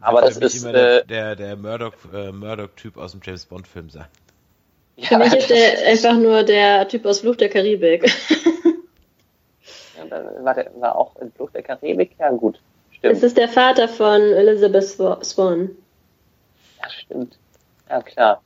aber 0.00 0.20
das 0.20 0.36
ist 0.36 0.64
äh, 0.64 1.04
der, 1.04 1.36
der 1.36 1.56
Murdoch, 1.56 1.94
äh, 2.12 2.30
Murdoch-Typ 2.30 2.96
aus 2.96 3.12
dem 3.12 3.20
James 3.24 3.46
Bond-Film 3.46 3.90
sein. 3.90 4.06
Ja, 4.96 5.08
Für 5.08 5.18
mich 5.18 5.32
ist 5.32 5.50
er 5.50 5.88
einfach 5.88 6.14
nur 6.14 6.42
der 6.42 6.86
Typ 6.88 7.06
aus 7.06 7.20
Fluch 7.20 7.36
der 7.36 7.48
Karibik. 7.48 8.04
ja, 9.96 10.44
war, 10.44 10.54
der, 10.54 10.70
war 10.76 10.96
auch 10.96 11.16
in 11.16 11.32
Fluch 11.32 11.50
der 11.50 11.62
Karibik? 11.62 12.16
Ja, 12.18 12.30
gut. 12.30 12.60
Stimmt. 13.02 13.16
Es 13.16 13.22
ist 13.24 13.36
der 13.36 13.48
Vater 13.48 13.88
von 13.88 14.20
Elizabeth 14.20 14.84
Swan. 15.24 15.70
Ja, 16.80 16.88
stimmt. 16.88 17.36
Ja, 17.90 18.00
klar. 18.00 18.42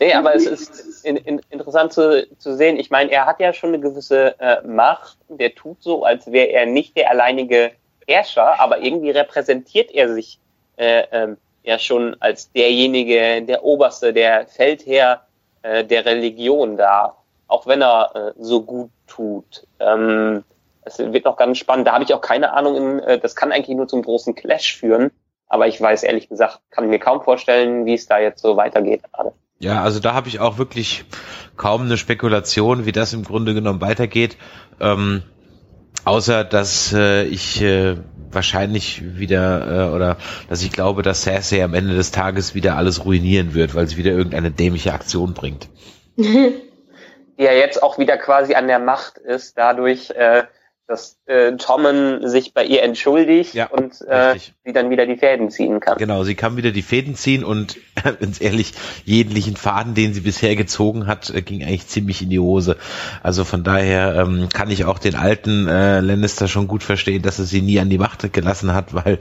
Nee, 0.00 0.14
aber 0.14 0.34
es 0.34 0.46
ist 0.46 1.04
in, 1.04 1.18
in, 1.18 1.42
interessant 1.50 1.92
zu, 1.92 2.26
zu 2.38 2.56
sehen. 2.56 2.78
Ich 2.78 2.88
meine, 2.88 3.10
er 3.10 3.26
hat 3.26 3.38
ja 3.38 3.52
schon 3.52 3.68
eine 3.68 3.80
gewisse 3.80 4.34
äh, 4.40 4.66
Macht. 4.66 5.18
Der 5.28 5.54
tut 5.54 5.82
so, 5.82 6.04
als 6.04 6.32
wäre 6.32 6.48
er 6.48 6.64
nicht 6.64 6.96
der 6.96 7.10
alleinige 7.10 7.72
Herrscher, 8.08 8.58
aber 8.58 8.78
irgendwie 8.80 9.10
repräsentiert 9.10 9.90
er 9.90 10.14
sich 10.14 10.38
äh, 10.78 11.04
ähm, 11.12 11.36
ja 11.62 11.78
schon 11.78 12.16
als 12.18 12.50
derjenige, 12.50 13.42
der 13.42 13.62
Oberste, 13.62 14.14
der 14.14 14.46
Feldherr 14.46 15.26
äh, 15.60 15.84
der 15.84 16.06
Religion 16.06 16.78
da, 16.78 17.14
auch 17.46 17.66
wenn 17.66 17.82
er 17.82 18.10
äh, 18.14 18.42
so 18.42 18.62
gut 18.62 18.88
tut. 19.06 19.66
Ähm, 19.80 20.44
es 20.84 20.98
wird 20.98 21.24
noch 21.24 21.36
ganz 21.36 21.58
spannend. 21.58 21.86
Da 21.86 21.92
habe 21.92 22.04
ich 22.04 22.14
auch 22.14 22.20
keine 22.20 22.52
Ahnung. 22.52 22.76
In, 22.76 22.98
äh, 23.00 23.18
das 23.18 23.36
kann 23.36 23.52
eigentlich 23.52 23.76
nur 23.76 23.88
zum 23.88 24.02
großen 24.02 24.34
Clash 24.34 24.76
führen. 24.76 25.10
Aber 25.48 25.66
ich 25.66 25.80
weiß 25.80 26.02
ehrlich 26.02 26.28
gesagt, 26.28 26.60
kann 26.70 26.88
mir 26.88 26.98
kaum 26.98 27.22
vorstellen, 27.22 27.84
wie 27.84 27.94
es 27.94 28.06
da 28.06 28.18
jetzt 28.18 28.40
so 28.40 28.56
weitergeht 28.56 29.02
gerade. 29.12 29.32
Ja, 29.58 29.82
also 29.82 30.00
da 30.00 30.14
habe 30.14 30.28
ich 30.28 30.40
auch 30.40 30.58
wirklich 30.58 31.04
kaum 31.56 31.82
eine 31.82 31.96
Spekulation, 31.96 32.86
wie 32.86 32.92
das 32.92 33.12
im 33.12 33.22
Grunde 33.22 33.54
genommen 33.54 33.80
weitergeht. 33.80 34.36
Ähm, 34.80 35.22
außer 36.04 36.42
dass 36.42 36.92
äh, 36.92 37.24
ich 37.24 37.62
äh, 37.62 37.96
wahrscheinlich 38.30 39.18
wieder 39.18 39.90
äh, 39.90 39.94
oder 39.94 40.16
dass 40.48 40.62
ich 40.62 40.72
glaube, 40.72 41.02
dass 41.02 41.22
Cersei 41.22 41.62
am 41.62 41.74
Ende 41.74 41.94
des 41.94 42.10
Tages 42.10 42.54
wieder 42.54 42.76
alles 42.76 43.04
ruinieren 43.04 43.54
wird, 43.54 43.74
weil 43.74 43.86
sie 43.86 43.98
wieder 43.98 44.10
irgendeine 44.10 44.50
dämliche 44.50 44.92
Aktion 44.92 45.34
bringt. 45.34 45.68
Die 46.16 47.44
ja 47.44 47.52
jetzt 47.52 47.82
auch 47.82 47.98
wieder 47.98 48.18
quasi 48.18 48.54
an 48.54 48.68
der 48.68 48.78
Macht 48.78 49.18
ist, 49.18 49.56
dadurch, 49.58 50.10
äh, 50.10 50.44
dass 50.86 51.18
äh, 51.26 51.52
Tommen 51.56 52.28
sich 52.28 52.54
bei 52.54 52.64
ihr 52.64 52.82
entschuldigt 52.82 53.54
ja, 53.54 53.66
und 53.66 54.00
äh, 54.02 54.38
sie 54.64 54.72
dann 54.72 54.90
wieder 54.90 55.06
die 55.06 55.16
Fäden 55.16 55.50
ziehen 55.50 55.80
kann. 55.80 55.98
Genau, 55.98 56.24
sie 56.24 56.34
kann 56.34 56.56
wieder 56.56 56.70
die 56.70 56.82
Fäden 56.82 57.14
ziehen 57.14 57.44
und 57.44 57.78
ganz 58.20 58.40
ehrlich, 58.40 58.72
jedlichen 59.04 59.56
Faden, 59.56 59.94
den 59.94 60.14
sie 60.14 60.20
bisher 60.20 60.56
gezogen 60.56 61.06
hat, 61.06 61.30
äh, 61.30 61.42
ging 61.42 61.62
eigentlich 61.62 61.86
ziemlich 61.86 62.22
in 62.22 62.30
die 62.30 62.38
Hose. 62.38 62.76
Also 63.22 63.44
von 63.44 63.64
daher 63.64 64.14
ähm, 64.16 64.48
kann 64.52 64.70
ich 64.70 64.84
auch 64.84 64.98
den 64.98 65.14
alten 65.14 65.68
äh, 65.68 66.00
Lannister 66.00 66.48
schon 66.48 66.68
gut 66.68 66.82
verstehen, 66.82 67.22
dass 67.22 67.38
er 67.38 67.44
sie 67.44 67.62
nie 67.62 67.78
an 67.80 67.90
die 67.90 67.98
Macht 67.98 68.32
gelassen 68.32 68.74
hat, 68.74 68.94
weil, 68.94 69.18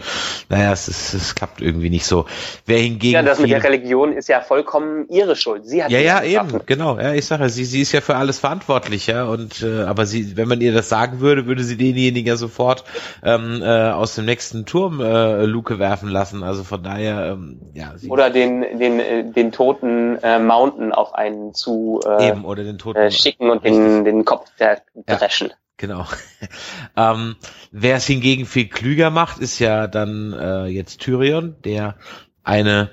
naja, 0.49 0.71
es, 0.71 0.87
es, 0.87 1.13
es 1.13 1.35
klappt 1.35 1.61
irgendwie 1.61 1.89
nicht 1.89 2.05
so. 2.05 2.25
Wer 2.65 2.79
hingegen. 2.79 3.13
Ja, 3.13 3.23
das 3.23 3.39
mit 3.39 3.51
der 3.51 3.63
Religion 3.63 4.13
ist 4.13 4.29
ja 4.29 4.41
vollkommen 4.41 5.07
ihre 5.09 5.35
Schuld. 5.35 5.65
Sie 5.65 5.83
hat 5.83 5.91
ja, 5.91 5.99
ja, 5.99 6.23
eben, 6.23 6.61
genau. 6.65 6.97
Ja, 6.99 7.13
ich 7.13 7.25
sage, 7.25 7.49
sie, 7.49 7.65
sie 7.65 7.81
ist 7.81 7.91
ja 7.91 8.01
für 8.01 8.15
alles 8.15 8.39
verantwortlich, 8.39 9.07
ja. 9.07 9.25
Und 9.25 9.61
äh, 9.63 9.83
aber 9.83 10.05
sie, 10.05 10.37
wenn 10.37 10.47
man 10.47 10.61
ihr 10.61 10.73
das 10.73 10.89
sagen 10.89 11.19
würde, 11.19 11.45
würde 11.45 11.63
sie 11.63 11.77
denjenigen 11.77 12.27
ja 12.27 12.35
sofort 12.35 12.83
ähm, 13.23 13.61
äh, 13.61 13.91
aus 13.91 14.15
dem 14.15 14.25
nächsten 14.25 14.65
Turm 14.65 15.01
äh, 15.01 15.45
Luke 15.45 15.79
werfen 15.79 16.09
lassen. 16.09 16.43
Also 16.43 16.63
von 16.63 16.83
daher, 16.83 17.33
ähm, 17.33 17.59
ja. 17.73 17.93
Oder 18.07 18.29
den, 18.29 18.70
den, 18.77 18.99
äh, 18.99 19.23
den 19.23 19.51
toten 19.51 20.17
äh, 20.23 20.39
Mountain 20.39 20.91
auf 20.91 21.13
einen 21.13 21.53
zu 21.53 22.01
äh, 22.05 22.29
Eben, 22.29 22.45
oder 22.45 22.63
den 22.63 22.77
toten, 22.77 22.99
äh, 22.99 23.11
schicken 23.11 23.49
und 23.49 23.63
den, 23.63 24.05
den 24.05 24.25
Kopf 24.25 24.49
der 24.59 24.81
dreschen. 25.05 25.49
Ja. 25.49 25.55
Genau. 25.77 26.05
ähm, 26.97 27.35
Wer 27.71 27.95
es 27.95 28.05
hingegen 28.05 28.45
viel 28.45 28.67
klüger 28.67 29.09
macht, 29.09 29.39
ist 29.39 29.59
ja 29.59 29.87
dann 29.87 30.33
äh, 30.33 30.65
jetzt 30.65 31.01
Tyrion, 31.01 31.55
der 31.63 31.95
eine 32.43 32.91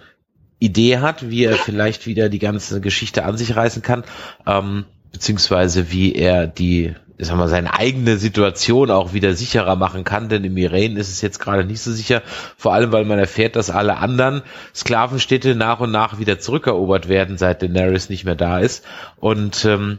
Idee 0.59 0.99
hat, 0.99 1.29
wie 1.29 1.45
er 1.45 1.57
vielleicht 1.57 2.07
wieder 2.07 2.29
die 2.29 2.39
ganze 2.39 2.81
Geschichte 2.81 3.25
an 3.25 3.37
sich 3.37 3.55
reißen 3.55 3.83
kann, 3.83 4.05
ähm, 4.47 4.87
beziehungsweise 5.13 5.91
wie 5.91 6.15
er 6.15 6.47
die, 6.47 6.95
ich 7.17 7.27
sag 7.27 7.37
mal, 7.37 7.49
seine 7.49 7.75
eigene 7.75 8.17
Situation 8.17 8.91
auch 8.91 9.13
wieder 9.13 9.35
sicherer 9.35 9.77
machen 9.77 10.05
kann, 10.05 10.29
denn 10.29 10.45
im 10.45 10.57
Iran 10.57 10.97
ist 10.97 11.09
es 11.09 11.21
jetzt 11.21 11.39
gerade 11.39 11.65
nicht 11.65 11.81
so 11.81 11.93
sicher, 11.93 12.23
vor 12.57 12.75
allem 12.75 12.93
weil 12.93 13.05
man 13.05 13.19
erfährt, 13.19 13.57
dass 13.57 13.71
alle 13.71 13.99
anderen 13.99 14.43
Sklavenstädte 14.75 15.55
nach 15.55 15.81
und 15.81 15.91
nach 15.91 16.19
wieder 16.19 16.39
zurückerobert 16.39 17.09
werden, 17.09 17.39
seit 17.39 17.63
Daenerys 17.63 18.09
nicht 18.09 18.25
mehr 18.25 18.37
da 18.37 18.59
ist 18.59 18.85
und 19.17 19.65
ähm, 19.65 19.99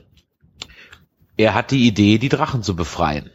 er 1.37 1.53
hat 1.53 1.71
die 1.71 1.87
Idee, 1.87 2.17
die 2.17 2.29
Drachen 2.29 2.63
zu 2.63 2.75
befreien. 2.75 3.31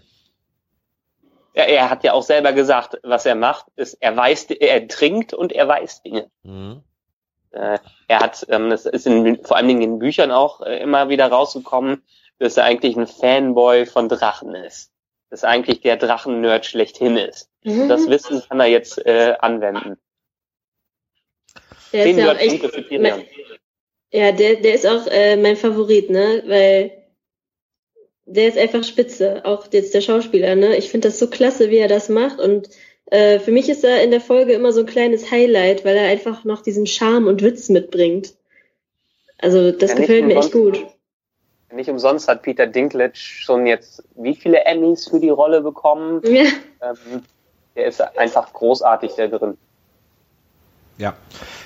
Ja, 1.55 1.63
er 1.63 1.89
hat 1.89 2.03
ja 2.05 2.13
auch 2.13 2.23
selber 2.23 2.53
gesagt, 2.53 2.99
was 3.03 3.25
er 3.27 3.37
macht, 3.37 3.67
ist, 3.77 3.95
er 4.01 4.17
weiß, 4.17 4.51
er 4.51 4.89
trinkt 4.89 5.33
und 5.33 5.53
er 5.53 5.69
weiß 5.69 6.03
Dinge. 6.03 6.29
Mhm. 6.43 6.83
Äh, 7.55 7.79
er 8.09 8.19
hat, 8.21 8.47
ähm, 8.49 8.71
das 8.71 8.85
ist 8.87 9.07
in, 9.07 9.45
vor 9.45 9.57
allen 9.57 9.69
Dingen 9.69 9.83
in 9.83 9.99
Büchern 9.99 10.31
auch 10.31 10.61
äh, 10.61 10.83
immer 10.83 11.09
wieder 11.09 11.27
rausgekommen, 11.29 12.03
dass 12.39 12.57
er 12.57 12.65
eigentlich 12.65 12.97
ein 12.97 13.07
Fanboy 13.07 13.87
von 13.87 14.09
Drachen 14.09 14.55
ist. 14.55 14.91
Dass 15.31 15.45
eigentlich 15.45 15.81
der 15.81 15.97
Drachen-Nerd 15.97 16.67
schlechthin 16.67 17.17
ist. 17.17 17.49
Mhm. 17.65 17.89
Das 17.89 18.09
Wissen 18.09 18.43
kann 18.49 18.61
er 18.61 18.67
jetzt 18.67 19.05
äh, 19.07 19.35
anwenden. 19.39 19.97
Der 21.93 22.07
ist 22.07 22.19
ja, 22.19 22.33
auch 22.33 22.39
echt, 22.39 22.91
mein, 23.01 23.25
ja, 24.13 24.33
der, 24.33 24.57
der 24.57 24.75
ist 24.75 24.87
auch 24.87 25.07
äh, 25.07 25.37
mein 25.37 25.57
Favorit, 25.57 26.11
ne? 26.11 26.43
Weil 26.47 27.05
der 28.27 28.49
ist 28.49 28.59
einfach 28.59 28.83
spitze, 28.83 29.45
auch 29.45 29.67
jetzt 29.73 29.95
der 29.95 30.01
Schauspieler, 30.01 30.57
ne? 30.57 30.77
Ich 30.77 30.91
finde 30.91 31.09
das 31.09 31.21
so 31.21 31.31
klasse, 31.31 31.71
wie 31.71 31.77
er 31.77 31.89
das 31.89 32.09
macht 32.09 32.41
und 32.41 32.69
äh, 33.15 33.39
für 33.39 33.53
mich 33.53 33.69
ist 33.69 33.85
er 33.85 34.03
in 34.03 34.11
der 34.11 34.21
Folge 34.21 34.55
immer 34.55 34.73
so 34.73 34.81
ein 34.81 34.87
kleines 34.87 35.31
Highlight, 35.31 35.85
weil 35.85 35.97
er 35.97 36.09
einfach 36.09 36.43
noch 36.43 36.63
diesen 36.63 36.87
Charme 36.87 37.29
und 37.29 37.43
Witz 37.43 37.69
mitbringt. 37.69 38.35
Also 39.39 39.71
das 39.71 39.91
ja, 39.91 39.97
gefällt 39.97 40.27
mir 40.27 40.37
echt 40.37 40.51
gut. 40.51 40.85
Nicht 41.73 41.89
umsonst 41.89 42.27
hat 42.27 42.43
Peter 42.43 42.67
Dinklage 42.67 43.15
schon 43.15 43.67
jetzt 43.67 44.03
wie 44.17 44.35
viele 44.35 44.65
Emmys 44.65 45.09
für 45.09 45.21
die 45.21 45.31
Rolle 45.31 45.61
bekommen. 45.61 46.23
Ja. 46.29 46.45
Ähm, 46.83 47.23
der 47.77 47.87
ist 47.87 48.01
einfach 48.01 48.53
großartig 48.53 49.13
da 49.17 49.29
drin. 49.29 49.57
Ja, 50.99 51.15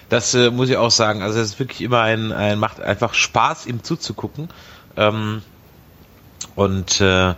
das 0.08 0.34
äh, 0.34 0.50
muss 0.50 0.68
ich 0.68 0.76
auch 0.76 0.90
sagen. 0.90 1.22
Also 1.22 1.40
es 1.40 1.48
ist 1.48 1.58
wirklich 1.58 1.80
immer 1.80 2.02
ein, 2.02 2.32
ein 2.32 2.58
macht 2.58 2.80
einfach 2.80 3.14
Spaß, 3.14 3.66
ihm 3.66 3.82
zuzugucken. 3.82 4.48
Ähm, 4.96 5.42
und 6.56 7.00
äh, 7.00 7.34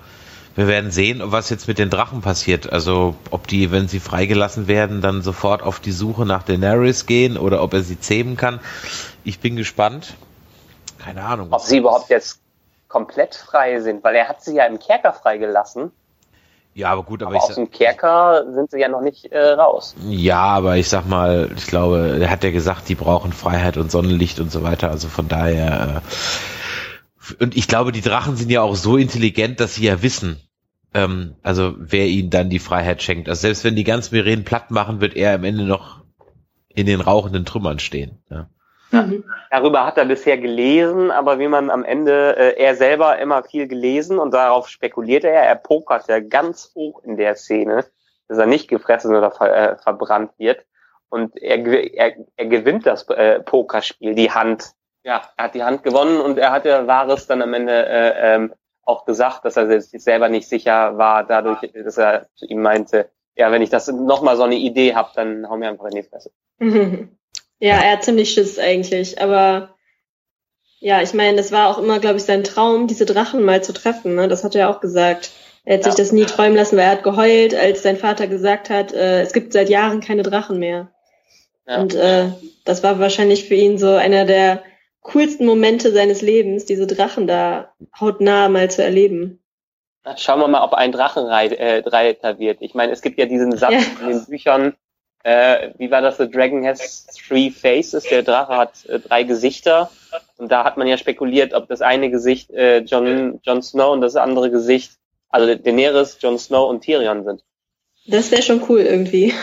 wir 0.57 0.67
werden 0.67 0.91
sehen, 0.91 1.21
was 1.25 1.51
jetzt 1.51 1.69
mit 1.69 1.79
den 1.79 1.91
Drachen 1.91 2.23
passiert. 2.23 2.73
Also 2.73 3.15
ob 3.31 3.47
die, 3.47 3.71
wenn 3.71 3.89
sie 3.89 4.01
freigelassen 4.01 4.69
werden, 4.69 5.01
dann 5.01 5.23
sofort 5.23 5.63
auf 5.63 5.81
die 5.81 5.93
Suche 5.93 6.27
nach 6.27 6.43
Daenerys 6.43 7.07
gehen 7.07 7.37
oder 7.37 7.63
ob 7.63 7.73
er 7.75 7.83
sie 7.83 8.01
zähmen 8.01 8.37
kann. 8.37 8.61
Ich 9.25 9.41
bin 9.41 9.57
gespannt. 9.57 10.15
Keine 10.99 11.25
Ahnung. 11.25 11.49
Ob 11.51 11.63
sie 11.63 11.79
überhaupt 11.79 12.11
jetzt 12.11 12.41
komplett 12.89 13.35
frei 13.35 13.81
sind, 13.81 14.03
weil 14.05 14.17
er 14.17 14.29
hat 14.29 14.43
sie 14.43 14.57
ja 14.57 14.67
im 14.67 14.79
Kerker 14.79 15.13
freigelassen. 15.13 15.93
Ja, 16.75 16.91
aber 16.91 17.03
gut, 17.03 17.23
aber, 17.23 17.31
aber 17.31 17.39
ich 17.39 17.51
aus 17.51 17.57
dem 17.57 17.71
Kerker 17.71 18.45
sind 18.53 18.71
sie 18.71 18.79
ja 18.79 18.89
noch 18.89 19.01
nicht 19.01 19.33
äh, 19.33 19.39
raus. 19.39 19.95
Ja, 20.09 20.43
aber 20.43 20.77
ich 20.77 20.89
sag 20.89 21.07
mal, 21.07 21.51
ich 21.57 21.67
glaube, 21.67 22.19
er 22.21 22.31
hat 22.31 22.45
ja 22.45 22.51
gesagt, 22.51 22.89
die 22.89 22.95
brauchen 22.95 23.33
Freiheit 23.33 23.77
und 23.77 23.91
Sonnenlicht 23.91 24.39
und 24.41 24.53
so 24.53 24.63
weiter. 24.63 24.91
Also 24.91 25.09
von 25.09 25.27
daher 25.27 25.97
äh, 25.97 26.60
und 27.39 27.57
ich 27.57 27.69
glaube, 27.69 27.93
die 27.93 28.01
Drachen 28.01 28.37
sind 28.37 28.51
ja 28.51 28.63
auch 28.63 28.77
so 28.77 28.97
intelligent, 28.97 29.61
dass 29.61 29.75
sie 29.75 29.85
ja 29.85 30.03
wissen, 30.03 30.41
ähm, 30.95 31.37
also 31.43 31.75
wer 31.79 32.07
ihnen 32.07 32.31
dann 32.31 32.51
die 32.51 32.59
Freiheit 32.59 33.03
schenkt. 33.03 33.29
Also 33.29 33.43
selbst 33.43 33.65
wenn 33.65 33.77
die 33.77 33.85
ganzen 33.85 34.15
Meren 34.15 34.45
platt 34.45 34.71
machen, 34.71 35.01
wird 35.01 35.17
er 35.17 35.35
am 35.35 35.45
Ende 35.45 35.65
noch 35.65 36.03
in 36.69 36.87
den 36.87 37.01
rauchenden 37.01 37.45
Trümmern 37.45 37.79
stehen. 37.79 38.23
Ja. 38.31 38.49
Ja, 38.93 39.09
darüber 39.51 39.87
hat 39.87 39.99
er 39.99 40.05
bisher 40.05 40.37
gelesen, 40.37 41.13
aber 41.13 41.39
wie 41.39 41.47
man 41.47 41.71
am 41.71 41.85
Ende, 41.85 42.37
äh, 42.37 42.61
er 42.61 42.75
selber 42.75 43.19
immer 43.21 43.45
viel 43.45 43.69
gelesen 43.69 44.19
und 44.19 44.35
darauf 44.35 44.69
spekuliert 44.69 45.23
er, 45.23 45.43
er 45.43 45.55
pokert 45.55 46.09
ja 46.09 46.19
ganz 46.19 46.73
hoch 46.75 47.03
in 47.05 47.17
der 47.17 47.37
Szene, 47.37 47.85
dass 48.27 48.39
er 48.39 48.47
nicht 48.47 48.67
gefressen 48.67 49.15
oder 49.15 49.31
ver, 49.31 49.55
äh, 49.55 49.77
verbrannt 49.79 50.33
wird. 50.39 50.65
Und 51.09 51.37
er, 51.41 51.65
er, 51.67 52.17
er 52.37 52.47
gewinnt 52.47 52.87
das 52.87 53.09
äh, 53.11 53.41
Pokerspiel, 53.41 54.15
die 54.15 54.33
Hand 54.33 54.73
ja, 55.03 55.23
er 55.37 55.45
hat 55.45 55.55
die 55.55 55.63
Hand 55.63 55.83
gewonnen 55.83 56.21
und 56.21 56.39
er 56.39 56.53
hat 56.53 56.65
ja 56.65 56.87
Wahres 56.87 57.27
dann 57.27 57.43
am 57.43 57.55
Ende 57.55 57.87
äh, 57.87 58.35
ähm, 58.35 58.55
auch 58.83 59.05
gesagt, 59.05 59.45
dass 59.45 59.57
er 59.57 59.81
sich 59.81 60.03
selber 60.03 60.29
nicht 60.29 60.49
sicher 60.49 60.99
war, 60.99 61.25
dadurch, 61.25 61.61
dass 61.73 61.99
er 61.99 62.29
zu 62.35 62.47
ihm 62.47 62.63
meinte, 62.63 63.11
ja, 63.37 63.51
wenn 63.53 63.63
ich 63.63 63.71
das 63.71 63.89
nochmal 63.89 64.37
so 64.37 64.43
eine 64.43 64.57
Idee 64.57 64.95
habe, 64.95 65.11
dann 65.15 65.49
hau 65.49 65.57
mir 65.57 65.69
einfach 65.69 65.87
in 65.87 65.97
die 65.97 66.03
Fresse. 66.03 66.31
Ja, 67.63 67.75
er 67.75 67.93
hat 67.93 68.05
ziemlich 68.05 68.31
Schiss 68.31 68.59
eigentlich, 68.59 69.21
aber 69.21 69.75
ja, 70.79 71.03
ich 71.03 71.13
meine, 71.13 71.37
das 71.37 71.53
war 71.53 71.69
auch 71.69 71.77
immer, 71.77 71.99
glaube 71.99 72.17
ich, 72.17 72.23
sein 72.23 72.43
Traum, 72.43 72.87
diese 72.87 73.05
Drachen 73.05 73.45
mal 73.45 73.63
zu 73.63 73.75
treffen. 73.75 74.15
Ne? 74.15 74.29
Das 74.29 74.45
hat 74.45 74.55
er 74.55 74.71
auch 74.71 74.81
gesagt. 74.81 75.31
Er 75.65 75.77
hat 75.77 75.85
ja. 75.85 75.93
sich 75.93 76.03
das 76.03 76.11
nie 76.11 76.25
träumen 76.25 76.57
lassen, 76.57 76.79
weil 76.79 76.85
er 76.85 76.93
hat 76.93 77.03
geheult, 77.03 77.55
als 77.55 77.83
sein 77.83 77.99
Vater 77.99 78.29
gesagt 78.29 78.71
hat, 78.71 78.95
äh, 78.95 79.21
es 79.21 79.35
gibt 79.35 79.53
seit 79.53 79.69
Jahren 79.69 80.01
keine 80.01 80.23
Drachen 80.23 80.59
mehr. 80.59 80.91
Ja. 81.69 81.83
Und 81.83 81.95
äh, 81.95 82.31
das 82.65 82.83
war 82.83 82.99
wahrscheinlich 82.99 83.47
für 83.47 83.57
ihn 83.57 83.77
so 83.77 83.95
einer 83.95 84.25
der 84.25 84.63
coolsten 85.03 85.47
Momente 85.47 85.93
seines 85.93 86.23
Lebens, 86.23 86.67
diese 86.67 86.87
Drachen 86.87 87.27
da 87.27 87.73
hautnah 87.99 88.49
mal 88.49 88.71
zu 88.71 88.83
erleben. 88.83 89.41
Schauen 90.17 90.41
wir 90.41 90.49
mal, 90.49 90.63
ob 90.63 90.73
ein 90.73 90.93
Drachenreiter 90.93 92.31
äh, 92.31 92.39
wird. 92.39 92.63
Ich 92.63 92.75
meine, 92.75 92.93
es 92.93 93.03
gibt 93.03 93.19
ja 93.19 93.27
diesen 93.27 93.57
Satz 93.57 93.73
ja. 93.73 94.07
in 94.07 94.09
den 94.09 94.27
Büchern, 94.27 94.75
äh, 95.23 95.73
wie 95.77 95.91
war 95.91 96.01
das? 96.01 96.17
The 96.17 96.31
Dragon 96.31 96.67
has 96.67 97.07
three 97.07 97.51
faces. 97.51 98.05
Der 98.05 98.23
Drache 98.23 98.57
hat 98.57 98.87
äh, 98.87 98.99
drei 99.01 99.25
Gesichter. 99.25 99.91
Und 100.39 100.51
da 100.51 100.65
hat 100.65 100.79
man 100.79 100.87
ja 100.87 100.97
spekuliert, 100.97 101.53
ob 101.53 101.69
das 101.69 101.83
eine 101.83 102.11
Gesicht 102.11 102.51
äh, 102.51 102.79
Jon, 102.79 103.41
Jon 103.43 103.63
Snow 103.63 103.93
und 103.93 104.01
das 104.01 104.17
andere 104.17 104.51
Gesicht, 104.51 104.93
also 105.29 105.55
Daenerys, 105.55 106.17
Jon 106.21 106.39
Snow 106.39 106.71
und 106.71 106.83
Tyrion 106.83 107.25
sind. 107.25 107.45
Das 108.07 108.31
wäre 108.31 108.43
schon 108.43 108.63
cool 108.69 108.81
irgendwie. 108.81 109.35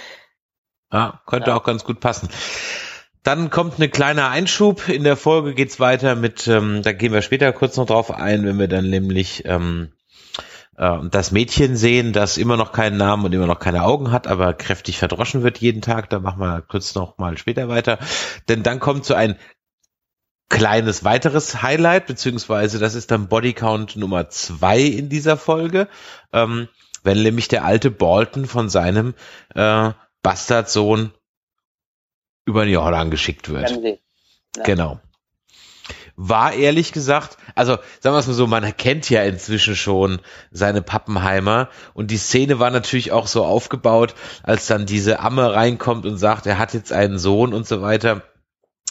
ja, 0.92 1.20
könnte 1.26 1.50
ja. 1.50 1.56
auch 1.56 1.62
ganz 1.62 1.84
gut 1.84 2.00
passen. 2.00 2.30
Dann 3.26 3.50
kommt 3.50 3.74
eine 3.78 3.88
kleine 3.88 4.28
Einschub. 4.28 4.88
In 4.88 5.02
der 5.02 5.16
Folge 5.16 5.52
geht's 5.52 5.80
weiter 5.80 6.14
mit, 6.14 6.46
ähm, 6.46 6.82
da 6.82 6.92
gehen 6.92 7.12
wir 7.12 7.22
später 7.22 7.52
kurz 7.52 7.76
noch 7.76 7.86
drauf 7.86 8.12
ein, 8.12 8.46
wenn 8.46 8.56
wir 8.56 8.68
dann 8.68 8.88
nämlich 8.88 9.42
ähm, 9.46 9.90
äh, 10.76 10.98
das 11.10 11.32
Mädchen 11.32 11.74
sehen, 11.74 12.12
das 12.12 12.38
immer 12.38 12.56
noch 12.56 12.70
keinen 12.70 12.98
Namen 12.98 13.24
und 13.24 13.34
immer 13.34 13.48
noch 13.48 13.58
keine 13.58 13.82
Augen 13.82 14.12
hat, 14.12 14.28
aber 14.28 14.54
kräftig 14.54 14.98
verdroschen 14.98 15.42
wird 15.42 15.58
jeden 15.58 15.82
Tag. 15.82 16.08
Da 16.08 16.20
machen 16.20 16.38
wir 16.38 16.62
kurz 16.62 16.94
noch 16.94 17.18
mal 17.18 17.36
später 17.36 17.68
weiter. 17.68 17.98
Denn 18.48 18.62
dann 18.62 18.78
kommt 18.78 19.04
so 19.04 19.14
ein 19.14 19.34
kleines 20.48 21.02
weiteres 21.02 21.62
Highlight, 21.62 22.06
beziehungsweise 22.06 22.78
das 22.78 22.94
ist 22.94 23.10
dann 23.10 23.26
Bodycount 23.26 23.96
Nummer 23.96 24.28
zwei 24.30 24.78
in 24.78 25.08
dieser 25.08 25.36
Folge, 25.36 25.88
ähm, 26.32 26.68
wenn 27.02 27.24
nämlich 27.24 27.48
der 27.48 27.64
alte 27.64 27.90
Bolton 27.90 28.46
von 28.46 28.68
seinem 28.68 29.14
äh, 29.56 29.90
Bastardsohn 30.22 31.12
über 32.46 32.64
den 32.64 32.74
Jordan 32.74 33.10
geschickt 33.10 33.50
wird. 33.50 33.70
Ja. 34.56 34.62
Genau. 34.64 35.00
War 36.18 36.54
ehrlich 36.54 36.92
gesagt, 36.92 37.36
also 37.54 37.76
sagen 38.00 38.14
wir 38.16 38.20
es 38.20 38.26
mal 38.26 38.32
so, 38.32 38.46
man 38.46 38.76
kennt 38.78 39.10
ja 39.10 39.22
inzwischen 39.22 39.76
schon 39.76 40.20
seine 40.50 40.80
Pappenheimer 40.80 41.68
und 41.92 42.10
die 42.10 42.16
Szene 42.16 42.58
war 42.58 42.70
natürlich 42.70 43.12
auch 43.12 43.26
so 43.26 43.44
aufgebaut, 43.44 44.14
als 44.42 44.66
dann 44.66 44.86
diese 44.86 45.20
Amme 45.20 45.52
reinkommt 45.52 46.06
und 46.06 46.16
sagt, 46.16 46.46
er 46.46 46.58
hat 46.58 46.72
jetzt 46.72 46.90
einen 46.90 47.18
Sohn 47.18 47.52
und 47.52 47.66
so 47.66 47.82
weiter. 47.82 48.22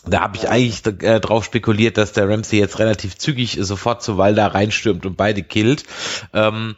Da 0.05 0.21
habe 0.21 0.37
ich 0.37 0.49
eigentlich 0.49 0.85
äh, 1.03 1.19
drauf 1.19 1.45
spekuliert, 1.45 1.97
dass 1.97 2.11
der 2.11 2.29
Ramsey 2.29 2.59
jetzt 2.59 2.77
relativ 2.77 3.17
zügig 3.17 3.57
sofort 3.59 4.03
zu 4.03 4.19
Walda 4.19 4.45
reinstürmt 4.45 5.07
und 5.07 5.17
beide 5.17 5.41
killt. 5.41 5.83
Ähm, 6.31 6.75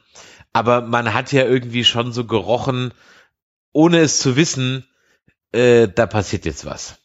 aber 0.54 0.82
man 0.82 1.14
hat 1.14 1.34
ja 1.34 1.44
irgendwie 1.44 1.84
schon 1.84 2.14
so 2.14 2.24
gerochen, 2.24 2.94
ohne 3.74 4.00
es 4.00 4.20
zu 4.20 4.38
wissen, 4.38 4.88
äh, 5.52 5.88
da 5.88 6.06
passiert 6.06 6.46
jetzt 6.46 6.66
was. 6.66 6.98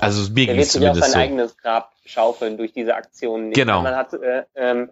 Also 0.00 0.32
mir 0.32 0.46
der 0.46 0.54
ging 0.54 0.62
es 0.62 0.72
sich 0.72 0.80
auch 0.80 0.92
zumindest 0.92 1.12
sein 1.12 1.12
so. 1.12 1.18
eigenes 1.18 1.56
Grab 1.58 1.92
schaufeln 2.04 2.56
durch 2.56 2.72
diese 2.72 2.94
Aktionen. 2.94 3.52
Genau. 3.52 3.82
Man 3.82 3.94
hat 3.94 4.12
äh, 4.14 4.44
ähm, 4.54 4.90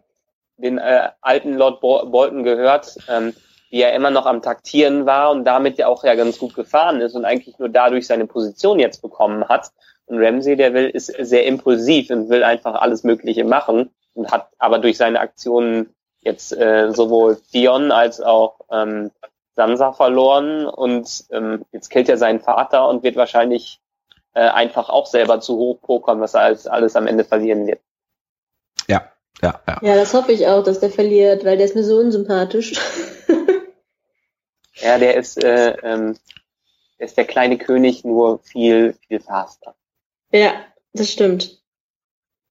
den 0.57 0.79
äh, 0.79 1.09
alten 1.21 1.55
Lord 1.55 1.81
Bo 1.81 2.07
Bolton 2.07 2.45
gehört, 2.45 2.97
ähm, 3.09 3.35
wie 3.71 3.83
er 3.83 3.95
immer 3.95 4.11
noch 4.11 4.27
am 4.27 4.43
Taktieren 4.43 5.07
war 5.07 5.31
und 5.31 5.45
damit 5.45 5.79
ja 5.79 5.87
auch 5.87 6.05
ja 6.05 6.15
ganz 6.15 6.39
gut 6.39 6.55
gefahren 6.55 7.01
ist 7.01 7.15
und 7.15 7.25
eigentlich 7.25 7.59
nur 7.59 7.69
dadurch 7.69 8.07
seine 8.07 8.27
Position 8.27 8.79
jetzt 8.79 9.03
bekommen 9.03 9.49
hat. 9.49 9.71
Und 10.07 10.19
Ramsey, 10.23 10.57
der 10.57 10.75
will, 10.75 10.91
ist 10.91 11.07
sehr 11.07 11.47
impulsiv 11.47 12.11
und 12.11 12.29
will 12.29 12.43
einfach 12.43 12.75
alles 12.75 13.05
Mögliche 13.05 13.45
machen 13.45 13.91
und 14.15 14.31
hat 14.31 14.49
aber 14.59 14.79
durch 14.79 14.97
seine 14.97 15.21
Aktionen 15.21 15.95
jetzt 16.21 16.53
äh, 16.53 16.93
sowohl 16.93 17.41
Dion 17.53 17.93
als 17.93 18.21
auch 18.21 18.61
ähm, 18.71 19.11
Sansa 19.61 19.93
verloren 19.93 20.65
und 20.67 21.25
ähm, 21.31 21.67
jetzt 21.71 21.91
killt 21.91 22.09
er 22.09 22.17
seinen 22.17 22.41
Vater 22.41 22.89
und 22.89 23.03
wird 23.03 23.17
wahrscheinlich 23.17 23.79
äh, 24.33 24.41
einfach 24.41 24.89
auch 24.89 25.05
selber 25.05 25.41
zu 25.41 25.57
hoch 25.59 25.83
pokern, 25.83 26.19
was 26.19 26.33
er 26.33 26.41
alles, 26.41 26.67
alles 26.67 26.97
am 26.97 27.07
Ende 27.07 27.25
verlieren 27.25 27.67
wird. 27.67 27.81
Ja, 28.89 29.03
ja, 29.43 29.61
ja. 29.69 29.79
Ja, 29.83 29.95
das 29.97 30.15
hoffe 30.15 30.33
ich 30.33 30.47
auch, 30.47 30.65
dass 30.65 30.81
der 30.81 30.89
verliert, 30.89 31.45
weil 31.45 31.59
der 31.59 31.67
ist 31.67 31.75
mir 31.75 31.85
so 31.85 31.99
unsympathisch. 31.99 32.73
Ja, 34.83 34.97
der 34.97 35.15
ist, 35.19 35.45
äh, 35.45 35.73
ähm, 35.83 36.17
der 36.99 37.07
ist 37.07 37.19
der 37.19 37.27
kleine 37.27 37.59
König, 37.59 38.03
nur 38.03 38.39
viel, 38.39 38.95
viel 39.07 39.21
faster. 39.21 39.75
ja, 40.33 40.55
das 40.95 41.13
stimmt. 41.13 41.61